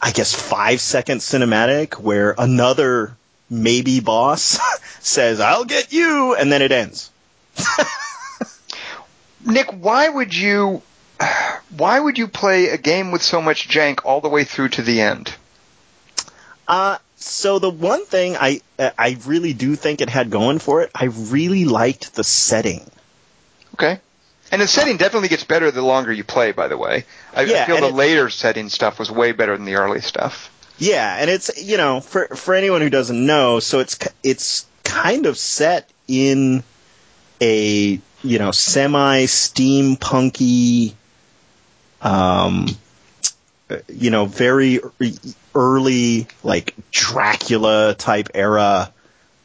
[0.00, 3.16] I guess, five second cinematic where another
[3.48, 4.60] maybe boss
[5.00, 7.10] says, "I'll get you," and then it ends.
[9.44, 10.82] Nick, why would you
[11.76, 14.82] why would you play a game with so much jank all the way through to
[14.82, 15.34] the end?
[16.66, 20.90] Uh, so the one thing I I really do think it had going for it,
[20.94, 22.90] I really liked the setting.
[23.74, 24.00] Okay.
[24.52, 27.04] And the setting definitely gets better the longer you play, by the way.
[27.34, 30.00] I, yeah, I feel the it, later setting stuff was way better than the early
[30.00, 30.50] stuff.
[30.78, 35.26] Yeah, and it's you know for for anyone who doesn't know, so it's it's kind
[35.26, 36.64] of set in
[37.40, 40.94] a you know semi steampunky
[42.00, 42.66] um,
[43.88, 44.80] you know, very
[45.54, 48.92] early, like Dracula type era,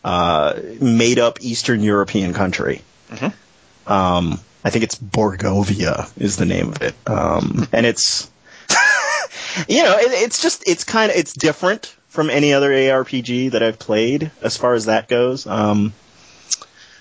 [0.04, 2.82] uh, made up Eastern European country.
[3.10, 3.92] Mm-hmm.
[3.92, 6.96] Um, I think it's Borgovia is the name of it.
[7.06, 8.30] Um, and it's,
[9.68, 13.62] you know, it, it's just, it's kind of, it's different from any other ARPG that
[13.62, 15.46] I've played as far as that goes.
[15.46, 15.94] Um,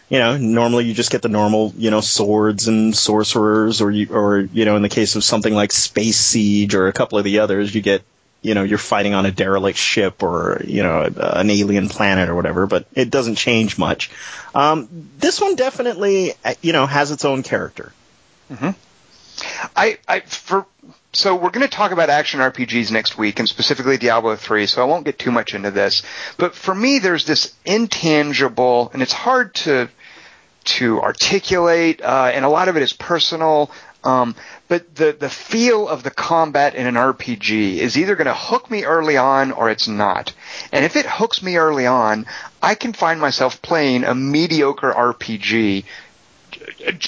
[0.08, 4.08] you know, normally you just get the normal, you know, swords and sorcerers, or you,
[4.10, 7.24] or you know, in the case of something like Space Siege or a couple of
[7.24, 8.02] the others, you get,
[8.42, 12.34] you know, you're fighting on a derelict ship or you know, an alien planet or
[12.34, 12.66] whatever.
[12.66, 14.10] But it doesn't change much.
[14.54, 17.92] Um, this one definitely, you know, has its own character.
[18.52, 18.70] Mm-hmm.
[19.74, 20.66] I, I, for
[21.14, 24.66] so we're going to talk about action RPGs next week, and specifically Diablo 3.
[24.66, 26.02] So I won't get too much into this.
[26.36, 29.88] But for me, there's this intangible, and it's hard to
[30.64, 33.70] to articulate, uh, and a lot of it is personal.
[34.02, 34.34] Um,
[34.68, 38.70] but the the feel of the combat in an RPG is either going to hook
[38.70, 40.32] me early on or it's not.
[40.72, 42.26] And if it hooks me early on,
[42.62, 45.84] I can find myself playing a mediocre RPG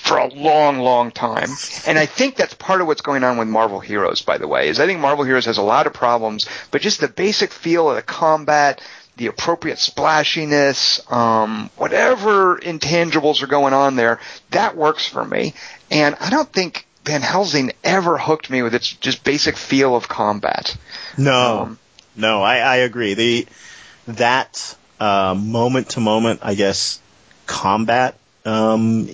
[0.01, 1.49] for a long, long time.
[1.87, 4.69] And I think that's part of what's going on with Marvel Heroes, by the way,
[4.69, 7.91] is I think Marvel Heroes has a lot of problems, but just the basic feel
[7.91, 8.81] of the combat,
[9.17, 14.21] the appropriate splashiness, um, whatever intangibles are going on there,
[14.51, 15.55] that works for me.
[15.91, 20.09] And I don't think Van Helsing ever hooked me with its just basic feel of
[20.09, 20.77] combat.
[21.17, 21.79] No, um,
[22.17, 23.15] no, I, I agree.
[23.15, 23.47] The
[24.09, 27.01] that moment to moment, I guess,
[27.47, 28.17] combat
[28.47, 29.09] um,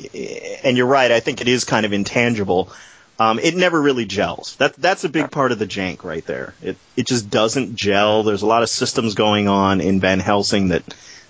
[0.65, 1.11] and you're right.
[1.11, 2.71] I think it is kind of intangible.
[3.19, 4.57] Um, it never really gels.
[4.57, 6.55] That that's a big part of the jank right there.
[6.63, 8.23] It it just doesn't gel.
[8.23, 10.83] There's a lot of systems going on in Van Helsing that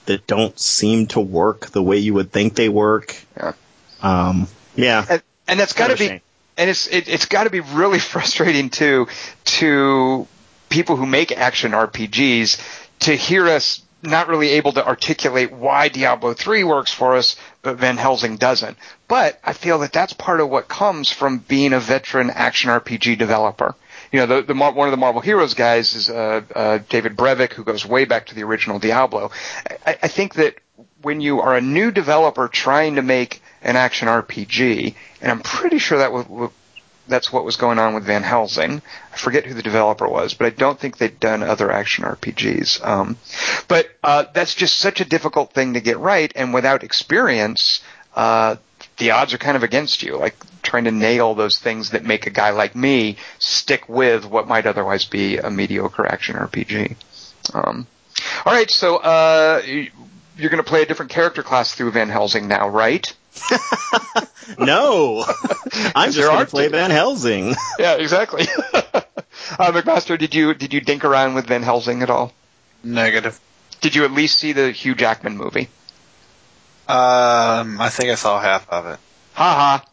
[0.06, 3.14] that don't seem to work the way you would think they work.
[3.36, 3.52] Yeah.
[4.02, 5.04] Um, yeah.
[5.08, 8.70] And, and that's got to be, and it's it, it's got to be really frustrating
[8.70, 9.06] too
[9.44, 10.26] to
[10.68, 12.60] people who make action RPGs
[13.00, 17.96] to hear us not really able to articulate why Diablo 3 works for us, Van
[17.96, 18.76] Helsing doesn't.
[19.08, 23.18] But I feel that that's part of what comes from being a veteran action RPG
[23.18, 23.74] developer.
[24.10, 27.52] You know, the, the one of the Marvel Heroes guys is uh, uh, David Brevik,
[27.52, 29.30] who goes way back to the original Diablo.
[29.86, 30.56] I, I think that
[31.00, 35.78] when you are a new developer trying to make an action RPG, and I'm pretty
[35.78, 36.50] sure that would,
[37.12, 38.80] that's what was going on with Van Helsing.
[39.12, 42.84] I forget who the developer was, but I don't think they'd done other action RPGs.
[42.84, 43.18] Um,
[43.68, 47.82] but uh, that's just such a difficult thing to get right, and without experience,
[48.16, 48.56] uh,
[48.96, 50.16] the odds are kind of against you.
[50.16, 54.48] Like trying to nail those things that make a guy like me stick with what
[54.48, 56.96] might otherwise be a mediocre action RPG.
[57.52, 57.86] Um,
[58.46, 62.48] all right, so uh, you're going to play a different character class through Van Helsing
[62.48, 63.12] now, right?
[64.58, 65.24] no,
[65.94, 66.68] I'm just There going to play.
[66.68, 67.54] Van Helsing.
[67.78, 68.42] Yeah, exactly.
[68.74, 72.32] uh, McMaster, did you did you dink around with Van Helsing at all?
[72.84, 73.38] Negative.
[73.80, 75.68] Did you at least see the Hugh Jackman movie?
[76.88, 78.98] Um, I think I saw half of it.
[79.34, 79.84] Ha ha.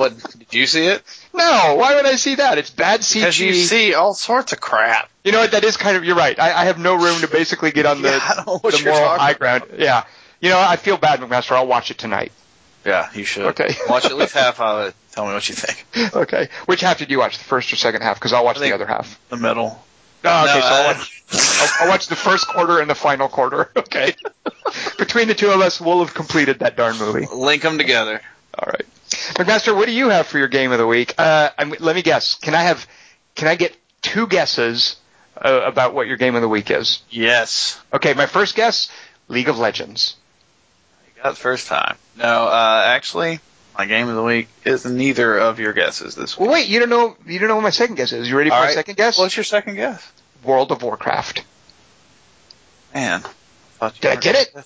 [0.00, 0.16] What?
[0.38, 1.02] Did you see it?
[1.34, 2.56] No, why would I see that?
[2.56, 3.20] It's bad CG.
[3.20, 5.10] Because you see all sorts of crap.
[5.24, 5.50] You know what?
[5.50, 6.04] That is kind of.
[6.04, 6.38] You're right.
[6.40, 8.72] I, I have no room to basically get on the, Yeah, I don't know what
[8.72, 9.64] the moral high ground.
[9.76, 10.04] Yeah.
[10.40, 11.52] You know, I feel bad, McMaster.
[11.52, 12.32] I'll watch it tonight.
[12.84, 13.44] Yeah, you should.
[13.46, 13.74] Okay.
[13.90, 14.94] Watch at least half of it.
[15.12, 15.86] Tell me what you think.
[16.16, 16.48] Okay.
[16.64, 17.36] Which half did you watch?
[17.36, 18.16] The first or second half?
[18.16, 19.20] Because I'll watch the other half.
[19.28, 19.84] The middle.
[20.24, 23.28] Oh, okay, No, so I'll watch, I'll, I'll watch the first quarter and the final
[23.28, 23.70] quarter.
[23.76, 24.14] Okay.
[24.98, 27.26] Between the two of us, we'll have completed that darn movie.
[27.34, 28.20] Link them together.
[28.58, 28.86] All right.
[29.34, 31.14] McMaster, what do you have for your game of the week?
[31.18, 32.36] Uh, let me guess.
[32.36, 32.86] Can I have?
[33.34, 34.96] Can I get two guesses
[35.36, 37.02] uh, about what your game of the week is?
[37.10, 37.80] Yes.
[37.92, 38.90] Okay, my first guess:
[39.28, 40.16] League of Legends.
[41.22, 41.96] Got first time.
[42.16, 43.40] No, uh, actually,
[43.76, 46.46] my game of the week is neither of your guesses this week.
[46.48, 47.16] Well, wait, you don't know.
[47.26, 48.28] You don't know what my second guess is.
[48.28, 48.74] You ready for All my right.
[48.74, 49.18] second guess?
[49.18, 50.12] What's your second guess?
[50.44, 51.44] World of Warcraft.
[52.94, 53.22] Man.
[53.80, 54.64] I Did I get it?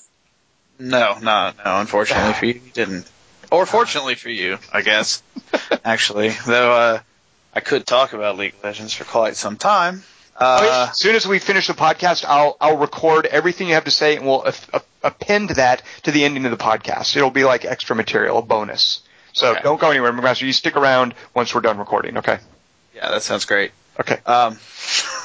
[0.78, 1.80] No, no, no.
[1.80, 3.10] Unfortunately for you, you didn't.
[3.50, 5.22] Or fortunately for you, I guess.
[5.84, 7.00] Actually, though, uh,
[7.54, 10.02] I could talk about League of Legends for quite some time.
[10.40, 10.44] Oh.
[10.46, 13.92] Uh, as soon as we finish the podcast, I'll I'll record everything you have to
[13.92, 17.16] say, and we'll a- a- append that to the ending of the podcast.
[17.16, 19.02] It'll be like extra material, a bonus.
[19.32, 19.60] So Okay.
[19.62, 20.42] don't go anywhere, McMaster.
[20.42, 22.18] You stick around once we're done recording.
[22.18, 22.38] Okay.
[22.94, 23.72] yeah, that sounds great.
[24.00, 24.18] Okay.
[24.26, 24.58] Um,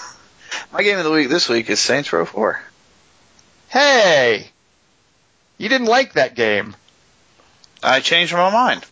[0.73, 2.61] my game of the week this week is Saints Row 4.
[3.69, 4.47] Hey,
[5.57, 6.75] you didn't like that game.
[7.83, 8.85] I changed my mind.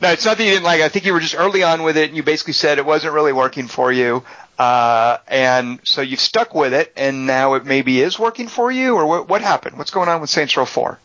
[0.00, 0.84] No, it's not that you didn't like it.
[0.84, 3.14] I think you were just early on with it, and you basically said it wasn't
[3.14, 4.22] really working for you.
[4.58, 8.96] Uh, and so you've stuck with it, and now it maybe is working for you,
[8.96, 9.78] or what, what happened?
[9.78, 10.98] What's going on with Saints Row 4?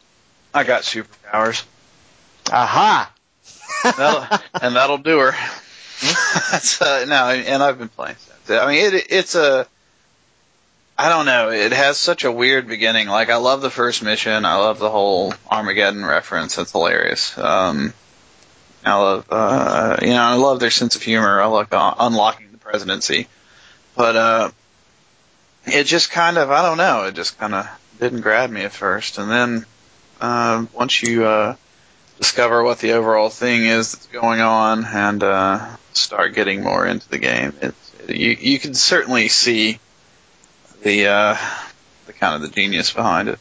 [0.53, 1.63] I got superpowers.
[2.51, 3.11] Aha!
[3.83, 5.31] that'll, and that'll do her.
[6.51, 8.15] That's uh, no, and I've been playing.
[8.17, 8.59] Since.
[8.59, 9.67] I mean, it, it's a.
[10.97, 11.49] I don't know.
[11.49, 13.07] It has such a weird beginning.
[13.07, 14.45] Like, I love the first mission.
[14.45, 16.55] I love the whole Armageddon reference.
[16.55, 17.35] That's hilarious.
[17.37, 17.93] Um,
[18.85, 21.41] I love, uh, you know, I love their sense of humor.
[21.41, 23.27] I like uh, unlocking the presidency,
[23.95, 24.51] but uh,
[25.65, 27.05] it just kind of, I don't know.
[27.05, 27.67] It just kind of
[27.99, 29.65] didn't grab me at first, and then
[30.21, 31.55] uh, once you uh,
[32.17, 37.07] discover what the overall thing is that's going on and uh, start getting more into
[37.09, 37.53] the game.
[37.61, 39.79] It's, you you can certainly see
[40.81, 41.37] the uh,
[42.05, 43.39] the kind of the genius behind it.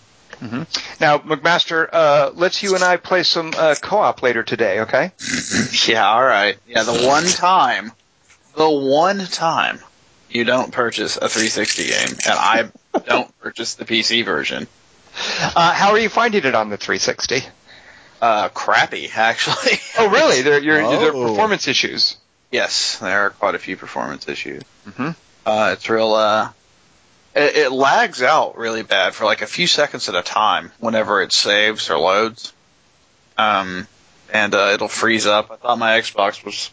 [1.00, 5.12] Now, McMaster, uh, let's you and I play some uh, co-op later today, okay?
[5.86, 6.59] Yeah, all right.
[6.66, 7.92] Yeah, the one time,
[8.57, 9.78] the one time
[10.35, 12.70] you don't purchase a 360 game, and I
[13.07, 14.66] don't purchase the PC version.
[15.55, 17.43] Uh, how are you finding it on the 360?
[18.20, 19.78] Uh, crappy, actually.
[19.99, 20.43] Oh, really?
[20.43, 21.28] There, you're, there are Oh.
[21.28, 22.16] performance issues.
[22.51, 24.62] Yes, there are quite a few performance issues.
[24.89, 25.14] Mhm.
[25.45, 26.12] Uh, it's real.
[26.14, 26.51] Uh,
[27.35, 31.20] it, it lags out really bad for like a few seconds at a time whenever
[31.22, 32.53] it saves or loads.
[33.37, 33.87] Um,
[34.33, 35.51] and uh, it'll freeze up.
[35.51, 36.70] I thought my Xbox was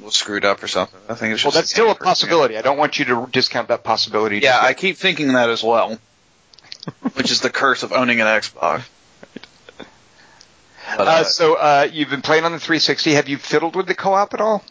[0.00, 1.00] was screwed up or something.
[1.08, 2.56] I think it's Well, that's still a possibility.
[2.56, 4.38] I don't want you to discount that possibility.
[4.38, 5.98] Yeah, I keep thinking that as well,
[7.14, 8.82] which is the curse of owning an Xbox.
[10.96, 13.12] But, Uh, uh, so uh, you've been playing on the 360.
[13.14, 14.64] Have you fiddled with the co-op at all?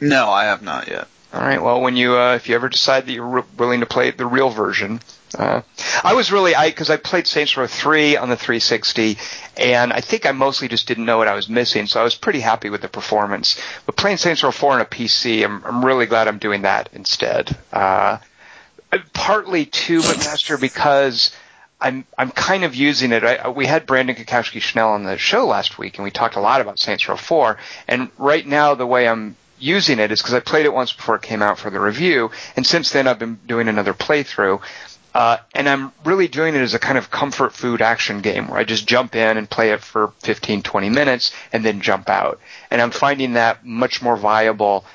[0.00, 1.06] no, I have not yet.
[1.32, 1.62] All right.
[1.62, 4.26] Well, when you uh, if you ever decide that you're re- willing to play the
[4.26, 5.00] real version,
[5.34, 5.62] uh,
[6.02, 9.18] I was really I because I played Saints Row 3 on the 360,
[9.56, 12.14] and I think I mostly just didn't know what I was missing, so I was
[12.14, 13.60] pretty happy with the performance.
[13.86, 16.88] But playing Saints Row 4 on a PC, I'm I'm really glad I'm doing that
[16.92, 17.56] instead.
[17.72, 18.18] Uh,
[19.12, 21.34] partly too, but Master because.
[21.84, 23.24] I'm I'm kind of using it.
[23.24, 26.40] I, we had Brandon Kakowski Schnell on the show last week, and we talked a
[26.40, 27.58] lot about Saints Row 4.
[27.88, 31.16] And right now, the way I'm using it is because I played it once before
[31.16, 34.60] it came out for the review, and since then I've been doing another playthrough.
[35.14, 38.58] Uh, and I'm really doing it as a kind of comfort food action game where
[38.58, 42.40] I just jump in and play it for 15, 20 minutes and then jump out.
[42.70, 44.86] And I'm finding that much more viable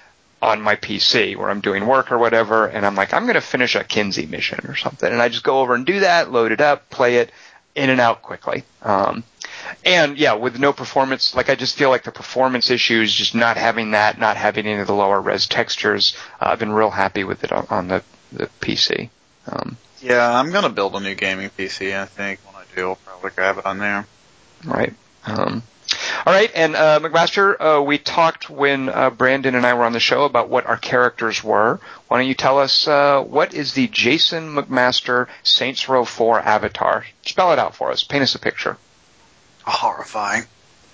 [0.41, 3.41] on my PC where I'm doing work or whatever, and I'm like, I'm going to
[3.41, 6.51] finish a Kinzie mission or something, and I just go over and do that, load
[6.51, 7.32] it up, play it,
[7.76, 8.63] in and out quickly.
[8.82, 9.24] Um,
[9.86, 13.57] and yeah, with no performance, like I just feel like the performance issues, just not
[13.57, 17.24] having that, not having any of the lower res textures, uh, I've been real happy
[17.24, 19.09] with it on, on the, the PC.
[19.47, 19.78] Um,
[20.08, 21.93] Yeah, I'm gonna build a new gaming PC.
[21.93, 24.05] I think when I do, I'll probably grab it on there.
[24.64, 24.93] right.
[25.26, 25.64] Um,
[26.26, 29.91] all right, and uh, McMaster, uh, we talked when uh, Brandon and I were on
[29.91, 31.82] the show about what our characters were.
[32.08, 37.05] Why don't you tell us uh, what is the Jason McMaster Saints Row 4 avatar?
[37.24, 38.03] Spell it out for us.
[38.03, 38.78] Paint us a picture.
[39.66, 40.43] horrifying.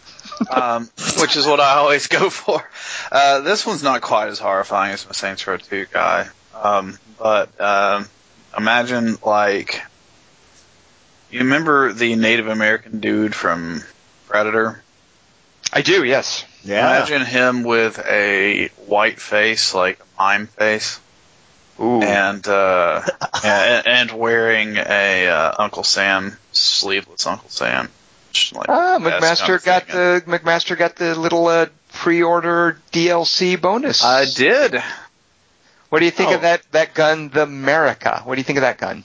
[0.51, 0.89] um,
[1.19, 2.67] which is what I always go for.
[3.11, 6.27] Uh, this one's not quite as horrifying as my Saints Row 2 guy.
[6.55, 8.07] Um, but um,
[8.57, 9.81] imagine like
[11.33, 13.81] you remember the Native American dude from
[14.27, 14.81] Predator?
[15.71, 16.45] I do, yes.
[16.63, 16.97] Yeah.
[16.97, 20.99] Imagine him with a white face, like a mime face,
[21.79, 22.01] Ooh.
[22.01, 23.01] and uh,
[23.43, 27.89] and, and wearing a uh, Uncle Sam sleeveless Uncle Sam.
[28.53, 29.95] Like ah, McMaster kind of got thing.
[29.95, 34.03] the McMaster got the little uh, pre-order DLC bonus.
[34.03, 34.81] I did.
[35.93, 36.35] What do you think Oh.
[36.37, 38.21] of that that gun, the America?
[38.23, 39.03] What do you think of that gun?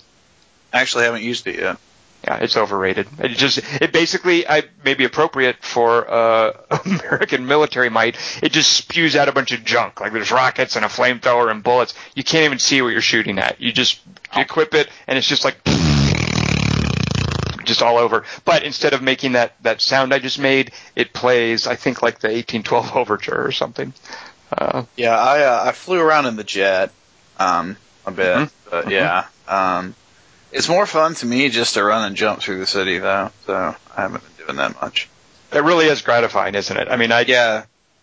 [0.73, 1.77] I actually, haven't used it yet.
[2.25, 3.07] Yeah, it's overrated.
[3.19, 6.53] It just it basically I may be appropriate for uh,
[6.87, 8.17] American military might.
[8.43, 10.01] It just spews out a bunch of junk.
[10.01, 11.93] Like there's rockets and a flamethrower and bullets.
[12.15, 13.61] You can't even see what you're shooting at.
[13.61, 14.01] You just
[14.35, 15.63] equip it and it's just like
[17.65, 18.25] just all over.
[18.47, 22.21] But instead of making that that sound I just made, it plays I think like
[22.21, 23.93] the 1812 overture or something.
[24.57, 26.91] Uh, Yeah, I uh, I flew around in the jet
[27.39, 27.77] um,
[28.07, 28.51] a bit, Mhm.
[28.71, 28.91] but Mhm.
[28.91, 29.95] yeah, um,
[30.53, 33.31] it's more fun to me just to run and jump through the city though.
[33.47, 35.09] So I haven't been doing that much.
[35.53, 36.89] it really is gratifying, isn't it?
[36.91, 37.63] I mean, I Yeah,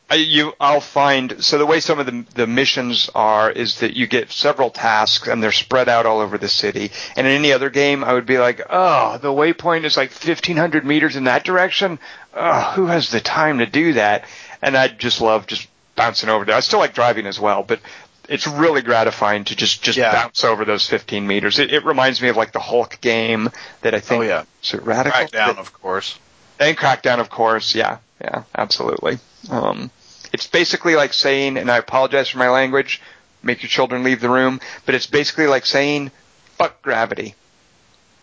[0.09, 3.95] I, you, I'll find so the way some of the the missions are is that
[3.95, 6.91] you get several tasks and they're spread out all over the city.
[7.15, 10.85] And in any other game, I would be like, oh, the waypoint is like 1,500
[10.85, 11.97] meters in that direction.
[12.35, 14.25] Oh, who has the time to do that?
[14.61, 16.55] And I'd just love just bouncing over there.
[16.55, 17.79] I still like driving as well, but
[18.27, 20.11] it's really gratifying to just just Yeah.
[20.11, 21.59] bounce over those 15 meters.
[21.59, 23.49] It, it reminds me of like the Hulk game
[23.81, 24.23] that I think.
[24.23, 24.43] Oh, yeah.
[24.63, 25.19] is it Radical?
[25.21, 26.17] Crackdown, of course.
[26.59, 27.75] And Crackdown, of course.
[27.75, 29.19] Yeah, yeah, absolutely.
[29.49, 29.91] Um,
[30.33, 33.01] it's basically like saying, and I apologize for my language,
[33.43, 36.11] make your children leave the room, but it's basically like saying,
[36.57, 37.35] fuck gravity.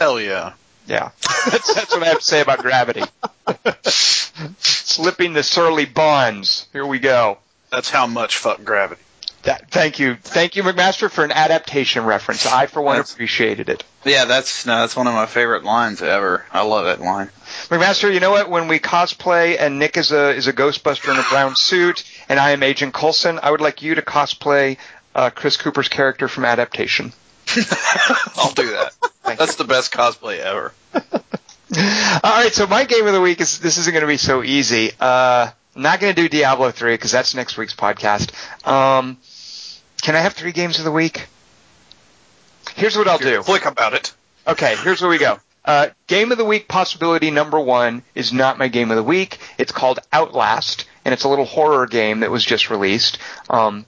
[0.00, 0.54] Hell yeah.
[0.88, 1.10] Yeah,
[1.48, 3.02] that's, that's what I have to say about gravity.
[3.84, 6.66] Slipping the surly bonds.
[6.72, 7.38] Here we go.
[7.72, 9.00] That's how much fuck gravity.
[9.44, 12.46] That, thank you, thank you, McMaster, for an adaptation reference.
[12.46, 13.82] I, for one, That's- appreciated it.
[14.04, 16.44] Yeah, that's no, that's one of my favorite lines ever.
[16.52, 17.28] I love that line.
[17.68, 18.50] McMaster, you know what?
[18.50, 22.38] When we cosplay and Nick is a is a Ghostbuster in a brown suit, and
[22.40, 24.76] I am Agent Coulson, I would like you to cosplay
[25.14, 27.12] uh, Chris Cooper's character from Adaptation.
[28.36, 28.92] I'll do that.
[29.24, 30.72] That's the best cosplay ever.
[30.94, 31.00] All
[32.22, 34.90] right, so my game of the week is this isn't going to be so easy.
[35.00, 38.32] Uh, I'm not going to do Diablo three because that's next week's podcast.
[38.66, 39.16] Um,
[40.02, 41.28] can I have three games of the week?
[42.74, 43.42] Here's what I'll do.
[43.42, 44.14] Click about it.
[44.46, 45.38] Okay, here's where we go.
[45.64, 49.38] Uh, game of the week possibility number one is not my game of the week.
[49.58, 53.18] It's called Outlast, and it's a little horror game that was just released.
[53.48, 53.86] Um,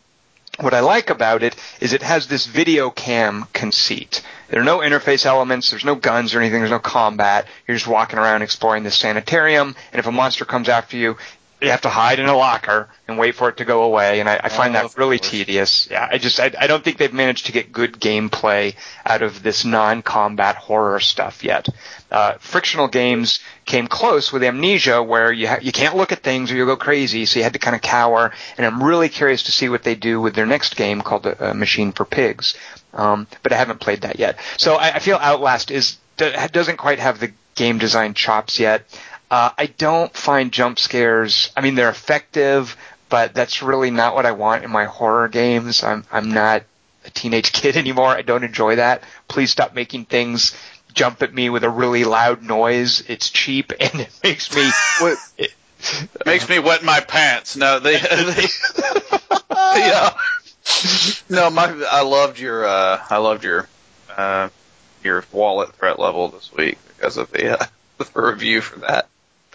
[0.61, 4.23] what I like about it is it has this video cam conceit.
[4.49, 7.49] There are no interface elements, there's no guns or anything, there's no combat.
[7.67, 11.17] You're just walking around exploring this sanitarium, and if a monster comes after you,
[11.65, 14.29] you have to hide in a locker and wait for it to go away, and
[14.29, 15.31] I, I find Oh, that really course.
[15.31, 15.89] tedious.
[15.91, 19.43] Yeah, I just I, I don't think they've managed to get good gameplay out of
[19.43, 21.67] this non-combat horror stuff yet.
[22.11, 26.51] Uh, frictional games came close with Amnesia, where you ha- you can't look at things
[26.53, 28.33] or you'll go crazy, so you had to kind of cower.
[28.57, 31.55] And I'm really curious to see what they do with their next game called uh,
[31.55, 32.55] Machine for Pigs.
[32.93, 34.39] Um, but I haven't played that yet.
[34.57, 38.85] So I, I feel Outlast is doesn't quite have the game design chops yet.
[39.35, 41.51] Uh, I don't find jump scares.
[41.57, 42.77] I mean, they're effective,
[43.09, 45.83] but that's really not what I want in my horror games.
[45.83, 46.63] I'm I'm not
[47.05, 48.11] a teenage kid anymore.
[48.11, 49.03] I don't enjoy that.
[49.27, 50.57] Please stop making things
[50.93, 53.03] jump at me with a really loud noise.
[53.09, 54.71] It's cheap and it makes me.
[55.01, 55.19] What?
[56.25, 57.57] Makes me wet my pants.
[57.57, 58.47] No, they, they
[59.51, 60.15] yeah.
[61.29, 63.69] No, my I loved your uh I loved your
[64.17, 64.49] uh
[65.03, 67.67] your wallet threat level this week because of the uh,
[67.99, 69.09] the review for that.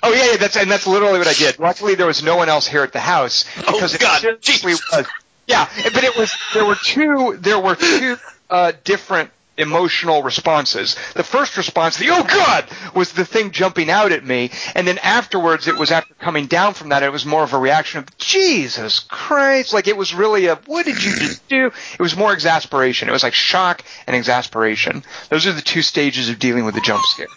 [0.04, 1.60] Oh yeah, yeah, that's and that's literally what I did.
[1.60, 4.72] Luckily, there was no one else here at the house Oh, because it God, seriously
[4.72, 4.86] Jesus.
[4.95, 5.06] was.
[5.47, 8.18] Yeah, but it was there were two there were two
[8.50, 10.95] uh, different emotional responses.
[11.16, 14.97] The first response, the oh god, was the thing jumping out at me, and then
[15.00, 18.18] afterwards, it was after coming down from that, it was more of a reaction of
[18.18, 21.72] Jesus Christ, like it was really a what did you just do?
[21.93, 23.10] It was more exasperation.
[23.10, 25.04] It was like shock and exasperation.
[25.30, 27.28] Those are the two stages of dealing with the jump scare.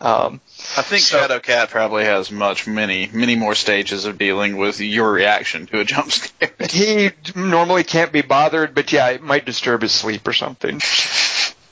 [0.00, 0.40] Um,
[0.76, 5.10] I think So- Shadowcat probably has much many many more stages of dealing with your
[5.10, 6.50] reaction to a jump scare.
[6.70, 10.80] he normally can't be bothered, but yeah, it might disturb his sleep or something.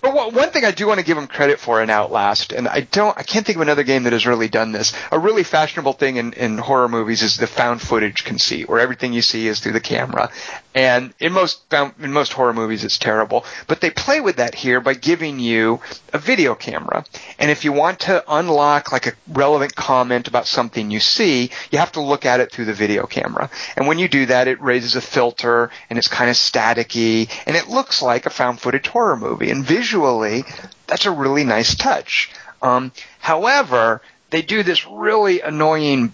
[0.07, 2.83] But one thing I do want to give them credit for in Outlast, and I
[2.83, 4.93] don't, I can't think of another game that has really done this.
[5.11, 9.13] A really fashionable thing in, in horror movies is the found footage conceit, where everything
[9.13, 10.31] you see is through the camera.
[10.77, 11.63] And in most
[11.99, 13.45] in most horror movies, it's terrible.
[13.67, 15.81] But they play with that here by giving you
[16.13, 17.05] a video camera.
[17.39, 21.79] And if you want to unlock like a relevant comment about something you see, you
[21.79, 23.51] have to look at it through the video camera.
[23.75, 27.57] And when you do that, it raises a filter, and it's kind of staticky, and
[27.57, 29.51] it looks like a found footage horror movie.
[29.51, 30.45] And visually visually,
[30.87, 32.31] that's a really nice touch.
[32.63, 36.13] Um, however, they do this really annoying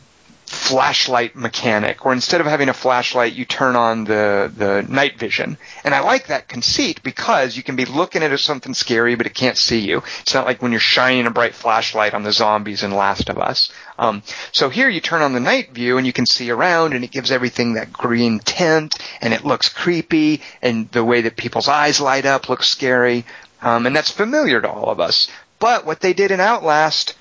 [0.53, 5.57] flashlight mechanic where instead of having a flashlight you turn on the the night vision.
[5.83, 9.35] And i like that conceit because you can be looking at something scary but it
[9.35, 10.03] can't see you.
[10.21, 13.39] It's not like when you're shining a bright flashlight on the zombies in last of
[13.39, 13.73] us.
[13.99, 14.23] Um,
[14.53, 17.11] so here you turn on the night view and you can see around and it
[17.11, 21.99] gives everything that green tint and it looks creepy and the way that people's eyes
[21.99, 23.25] light up looks scary
[23.63, 25.29] um, and that's familiar to all of us.
[25.59, 27.15] But what they did in Outlast,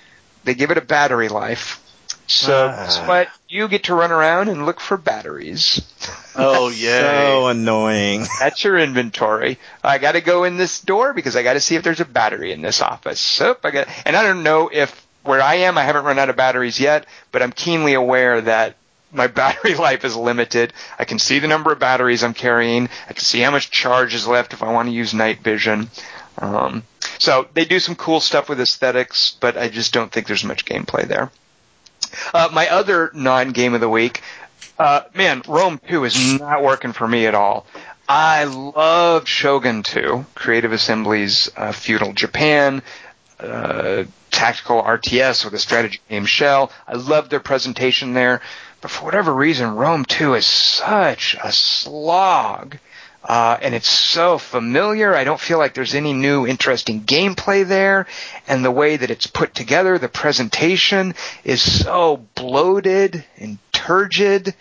[0.44, 1.78] they give it a battery life.
[2.28, 3.04] So ah.
[3.08, 5.82] what you get to run around and look for batteries.
[6.36, 8.26] Oh yeah, so annoying.
[8.40, 9.60] That's your inventory.
[9.84, 12.06] I got to go in this door because I got to see if there's a
[12.06, 13.20] battery in this office.
[13.20, 16.30] So I got, and I don't know if where I am, I haven't run out
[16.30, 18.76] of batteries yet, but I'm keenly aware that
[19.12, 20.74] my battery life is limited.
[20.98, 22.90] I can see the number of batteries I'm carrying.
[23.10, 25.90] I can see how much charge is left if I want to use night vision.
[26.38, 26.84] Um,
[27.20, 30.66] so they do some cool stuff with aesthetics, but I just don't think there's much
[30.66, 31.32] gameplay there.
[32.34, 34.22] Uh, my other non-game of the week,
[34.80, 37.66] uh, man, Rome 2 is not working for me at all.
[38.10, 42.82] I loved Shogun 2, Creative Assembly's uh, feudal Japan,
[43.40, 46.72] uh, tactical RTS with a strategy game shell.
[46.88, 48.42] I loved their presentation there,
[48.82, 52.78] but for whatever reason, Rome 2 is such a slog.
[53.24, 55.16] Uh, and it's so familiar.
[55.16, 58.08] I don't feel like there's any new interesting gameplay there.
[58.48, 61.14] And the way that it's put together, the presentation
[61.44, 64.56] is so bloated and turgid.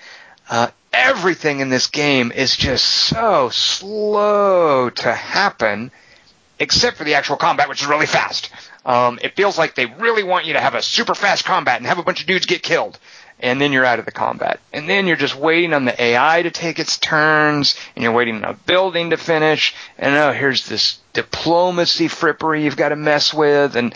[0.49, 5.91] Uh, everything in this game is just so slow to happen,
[6.59, 8.51] except for the actual combat, which is really fast.
[8.85, 11.87] Um, it feels like they really want you to have a super fast combat and
[11.87, 12.99] have a bunch of dudes get killed
[13.41, 14.61] and then you're out of the combat.
[14.73, 18.37] And then you're just waiting on the AI to take its turns, and you're waiting
[18.37, 23.35] on a building to finish, and oh, here's this diplomacy frippery you've got to mess
[23.35, 23.95] with, and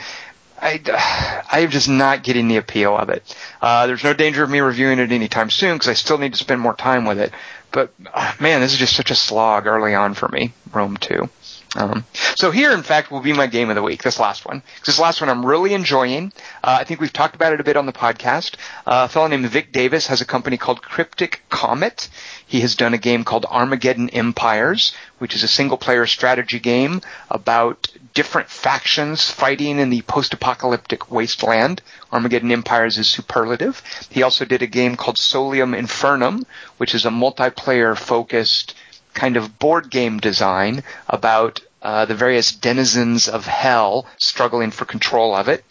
[0.61, 3.37] I, I'm just not getting the appeal of it.
[3.61, 6.39] Uh, there's no danger of me reviewing it anytime soon because I still need to
[6.39, 7.33] spend more time with it.
[7.71, 10.53] But uh, man, this is just such a slog early on for me.
[10.73, 11.29] Rome 2.
[11.77, 12.05] Um,
[12.37, 14.03] so here, in fact, will be my game of the week.
[14.03, 16.33] This last one, this last one I'm really enjoying.
[16.63, 18.57] Uh, I think we've talked about it a bit on the podcast.
[18.87, 22.09] Uh, a fellow named Vic Davis has a company called Cryptic Comet.
[22.47, 27.01] He has done a game called Armageddon Empires, which is a single-player strategy game
[27.31, 31.83] about different factions fighting in the post-apocalyptic wasteland.
[32.13, 33.83] Armageddon Empires is superlative.
[34.11, 36.45] He also did a game called Solium Infernum,
[36.77, 38.75] which is a multiplayer focused
[39.15, 45.35] kind of board game design about uh, the various denizens of hell struggling for control
[45.35, 45.65] of it.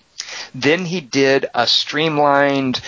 [0.55, 2.80] Then he did a streamlined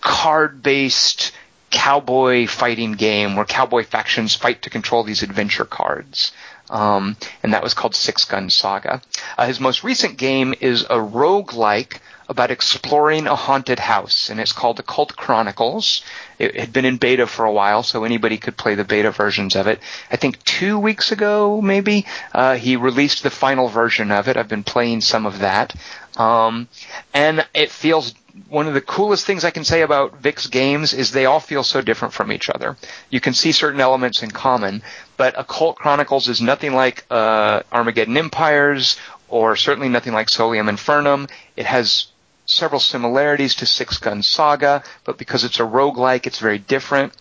[0.00, 1.32] card-based
[1.70, 6.32] cowboy fighting game where cowboy factions fight to control these adventure cards.
[6.70, 9.02] Um, and that was called Six Gun Saga.
[9.36, 14.52] Uh, his most recent game is a rogue-like about exploring a haunted house, and it's
[14.52, 16.02] called Occult Chronicles.
[16.38, 19.56] It had been in beta for a while, so anybody could play the beta versions
[19.56, 19.80] of it.
[20.10, 24.36] I think two weeks ago, maybe, uh, he released the final version of it.
[24.36, 25.74] I've been playing some of that.
[26.16, 26.68] Um,
[27.12, 28.14] and it feels
[28.48, 31.62] one of the coolest things I can say about Vic's games is they all feel
[31.62, 32.76] so different from each other.
[33.10, 34.82] You can see certain elements in common,
[35.16, 38.96] but Occult Chronicles is nothing like uh, Armageddon Empires
[39.28, 41.30] or certainly nothing like Solium Infernum.
[41.56, 42.06] It has
[42.54, 47.12] several similarities to Six Gun Saga, but because it's a roguelike, it's very different.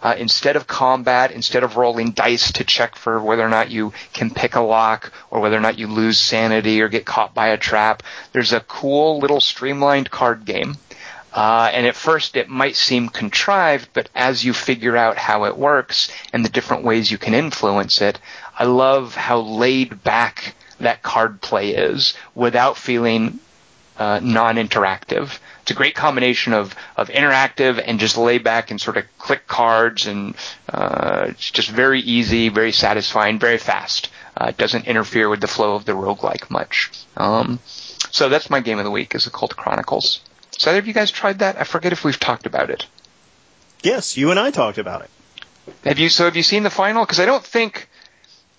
[0.00, 3.92] Uh, instead of combat, instead of rolling dice to check for whether or not you
[4.12, 7.48] can pick a lock or whether or not you lose sanity or get caught by
[7.48, 10.76] a trap, there's a cool little streamlined card game.
[11.32, 15.56] Uh, and at first it might seem contrived, but as you figure out how it
[15.58, 18.18] works and the different ways you can influence it,
[18.58, 23.40] I love how laid back that card play is without feeling
[23.98, 25.38] uh, non-interactive.
[25.62, 29.46] It's a great combination of, of interactive and just lay back and sort of click
[29.46, 30.34] cards and
[30.72, 34.10] uh, it's just very easy, very satisfying, very fast.
[34.36, 36.90] Uh, it doesn't interfere with the flow of the roguelike much.
[37.16, 37.58] Um,
[38.10, 40.20] so that's my game of the week is the Occult Chronicles.
[40.52, 41.60] So either of you guys tried that?
[41.60, 42.86] I forget if we've talked about it.
[43.82, 45.10] Yes, you and I talked about it.
[45.84, 46.08] Have you?
[46.08, 47.04] So have you seen the final?
[47.04, 47.87] Because I don't think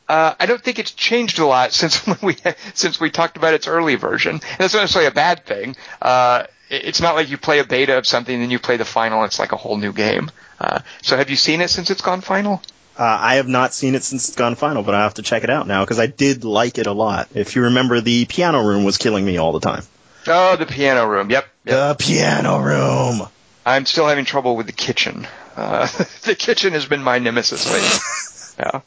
[0.10, 2.36] uh, I don't think it's changed a lot since when we
[2.74, 4.34] since we talked about its early version.
[4.34, 5.76] And that's not necessarily a bad thing.
[6.02, 8.86] Uh, it's not like you play a beta of something and then you play the
[8.86, 9.24] final.
[9.24, 10.32] It's like a whole new game.
[10.60, 12.62] Uh, so have you seen it since it's gone final?
[12.98, 15.44] Uh, I have not seen it since it's gone final, but I have to check
[15.44, 17.30] it out now because I did like it a lot.
[17.34, 19.84] If you remember, the piano room was killing me all the time.
[20.28, 21.30] Oh, the piano room.
[21.30, 21.46] Yep.
[21.66, 21.98] yep.
[21.98, 23.28] The piano room.
[23.66, 25.28] I'm still having trouble with the kitchen.
[25.56, 25.86] Uh,
[26.24, 28.60] the kitchen has been my nemesis lately.
[28.60, 28.82] yeah.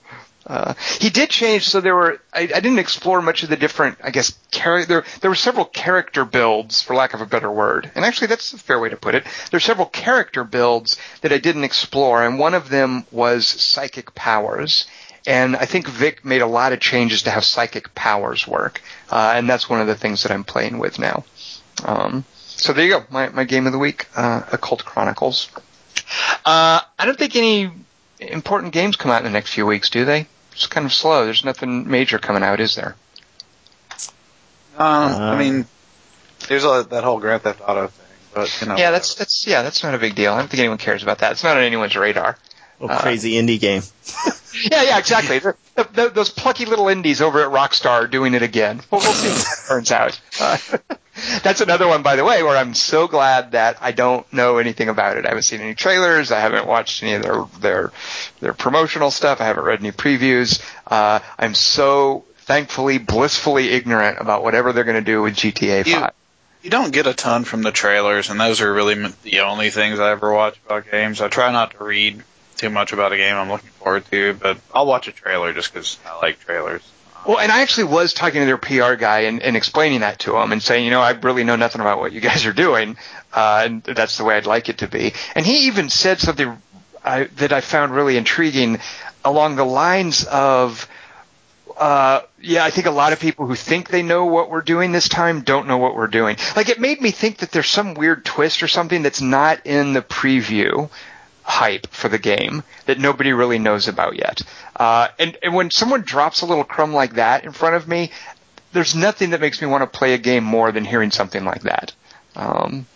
[0.46, 2.20] Uh, he did change, so there were.
[2.32, 3.98] I, I, didn't explore much of the different.
[4.02, 4.86] I guess character.
[4.86, 7.90] There, there were several character builds, for lack of a better word.
[7.94, 9.24] And actually, that's a fair way to put it.
[9.50, 14.86] There's several character builds that I didn't explore, and one of them was psychic powers.
[15.24, 19.34] And I think Vic made a lot of changes to how psychic powers work, uh,
[19.36, 21.24] and that's one of the things that I'm playing with now.
[21.84, 25.48] Um, so there you go, my, my game of the week, uh, Occult Chronicles.
[26.44, 27.70] Uh, I don't think any
[28.28, 30.26] important games come out in the next few weeks, do they?
[30.52, 31.24] It's kind of slow.
[31.24, 32.96] There's nothing major coming out, is there?
[34.76, 35.66] Um, I mean,
[36.48, 38.76] there's a, that whole Grand Theft Auto thing, but you know.
[38.76, 40.32] Yeah, that's that's yeah, that's not a big deal.
[40.32, 41.32] I don't think anyone cares about that.
[41.32, 42.36] It's not on anyone's radar.
[42.82, 43.82] Oh, uh, crazy indie game.
[44.70, 45.38] yeah, yeah, exactly.
[45.38, 45.56] The,
[45.92, 48.80] the, those plucky little indies over at Rockstar are doing it again.
[48.90, 50.20] Well, we'll see how that turns out.
[50.40, 50.58] Uh,
[51.44, 54.88] that's another one, by the way, where I'm so glad that I don't know anything
[54.88, 55.24] about it.
[55.24, 56.32] I haven't seen any trailers.
[56.32, 57.92] I haven't watched any of their their
[58.40, 59.40] their promotional stuff.
[59.40, 60.60] I haven't read any previews.
[60.84, 65.86] Uh, I'm so thankfully, blissfully ignorant about whatever they're going to do with GTA 5.
[65.86, 66.06] You,
[66.62, 70.00] you don't get a ton from the trailers, and those are really the only things
[70.00, 71.20] I ever watch about games.
[71.20, 72.24] I try not to read
[72.62, 75.74] too much about a game I'm looking forward to, but I'll watch a trailer just
[75.74, 76.82] because I like trailers.
[77.26, 80.36] Well, and I actually was talking to their PR guy and, and explaining that to
[80.36, 82.96] him and saying, you know, I really know nothing about what you guys are doing,
[83.32, 85.12] uh, and that's the way I'd like it to be.
[85.34, 86.56] And he even said something
[87.04, 88.78] I, that I found really intriguing
[89.24, 90.88] along the lines of,
[91.76, 94.92] uh, yeah, I think a lot of people who think they know what we're doing
[94.92, 96.36] this time don't know what we're doing.
[96.54, 99.94] Like it made me think that there's some weird twist or something that's not in
[99.94, 100.88] the preview
[101.42, 104.42] hype for the game that nobody really knows about yet.
[104.76, 108.10] Uh, and, and when someone drops a little crumb like that in front of me,
[108.72, 111.62] there's nothing that makes me want to play a game more than hearing something like
[111.62, 111.92] that.
[112.36, 112.86] Um,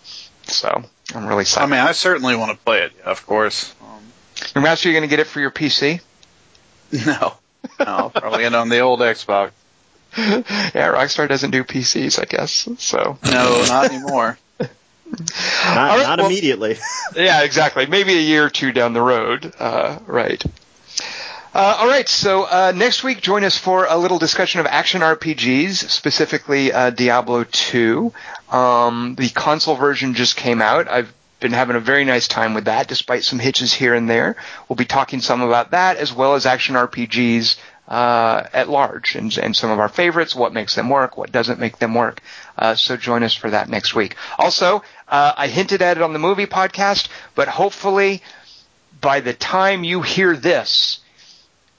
[0.45, 0.85] so
[1.15, 1.67] I'm really excited.
[1.67, 3.75] I mean, I certainly want to play it, of course.
[3.83, 4.03] Um,
[4.55, 6.01] and Master, you're going to get it for your PC?
[7.05, 7.35] No,
[7.81, 9.51] no, probably get on the old Xbox.
[10.17, 12.69] yeah, Rockstar doesn't do PCs, I guess.
[12.79, 14.39] So no, not anymore.
[15.11, 16.79] Not, right, not well, immediately.
[17.17, 17.87] yeah, exactly.
[17.87, 19.53] Maybe a year or two down the road.
[19.59, 20.43] Uh, right.
[21.55, 25.01] Uh, all right, so uh, next week, join us for a little discussion of action
[25.01, 28.13] RPGs, specifically uh, Diablo 2.
[28.51, 30.87] Um, the console version just came out.
[30.87, 34.37] I've been having a very nice time with that, despite some hitches here and there.
[34.69, 37.57] We'll be talking some about that, as well as action RPGs
[37.89, 41.61] uh, at large and, and, some of our favorites, what makes them work, what doesn't
[41.61, 42.21] make them work.
[42.59, 44.17] Uh, so join us for that next week.
[44.39, 48.23] Also, uh, I hinted at it on the movie podcast, but hopefully
[49.01, 51.01] by the time you hear this,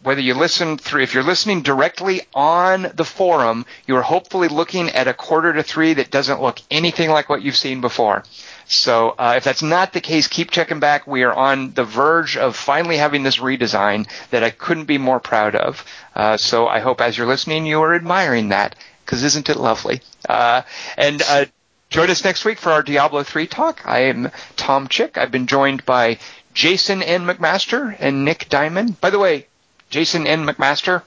[0.04, 5.08] whether you listen through, if you're listening directly on the forum, you're hopefully looking at
[5.08, 8.24] a quarter to three that doesn't look anything like what you've seen before.
[8.68, 11.08] So uh, if that's not the case, keep checking back.
[11.08, 15.20] We are on the verge of finally having this redesign that I couldn't be more
[15.20, 15.84] proud of.
[16.16, 18.76] Uh, so I hope as you're listening, you are admiring that
[19.08, 20.02] because isn't it lovely?
[20.28, 20.64] Uh,
[20.98, 21.46] and uh,
[21.90, 23.82] join us next week for our Diablo 3 talk.
[23.86, 25.18] I am Tom Chick.
[25.18, 26.20] I've been joined by
[26.54, 27.26] Jason N.
[27.26, 29.00] McMaster and Nick Diamond.
[29.00, 29.48] By the way,
[29.90, 30.46] Jason N.
[30.46, 31.04] McMaster,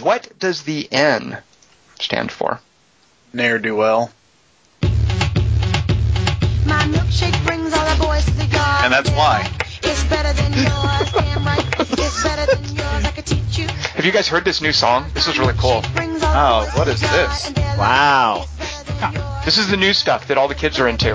[0.00, 1.38] what does the N
[2.00, 2.58] stand for?
[3.32, 4.10] Ne'er do well.
[4.82, 4.88] My
[6.90, 8.84] milkshake brings all the boys to the yard.
[8.84, 9.48] And that's why.
[9.84, 11.63] It's better than yours, damn right.
[13.94, 15.06] Have you guys heard this new song?
[15.14, 15.82] This is really cool.
[15.86, 17.52] Oh, what is this?
[17.78, 18.46] Wow.
[19.44, 21.14] This is the new stuff that all the kids are into.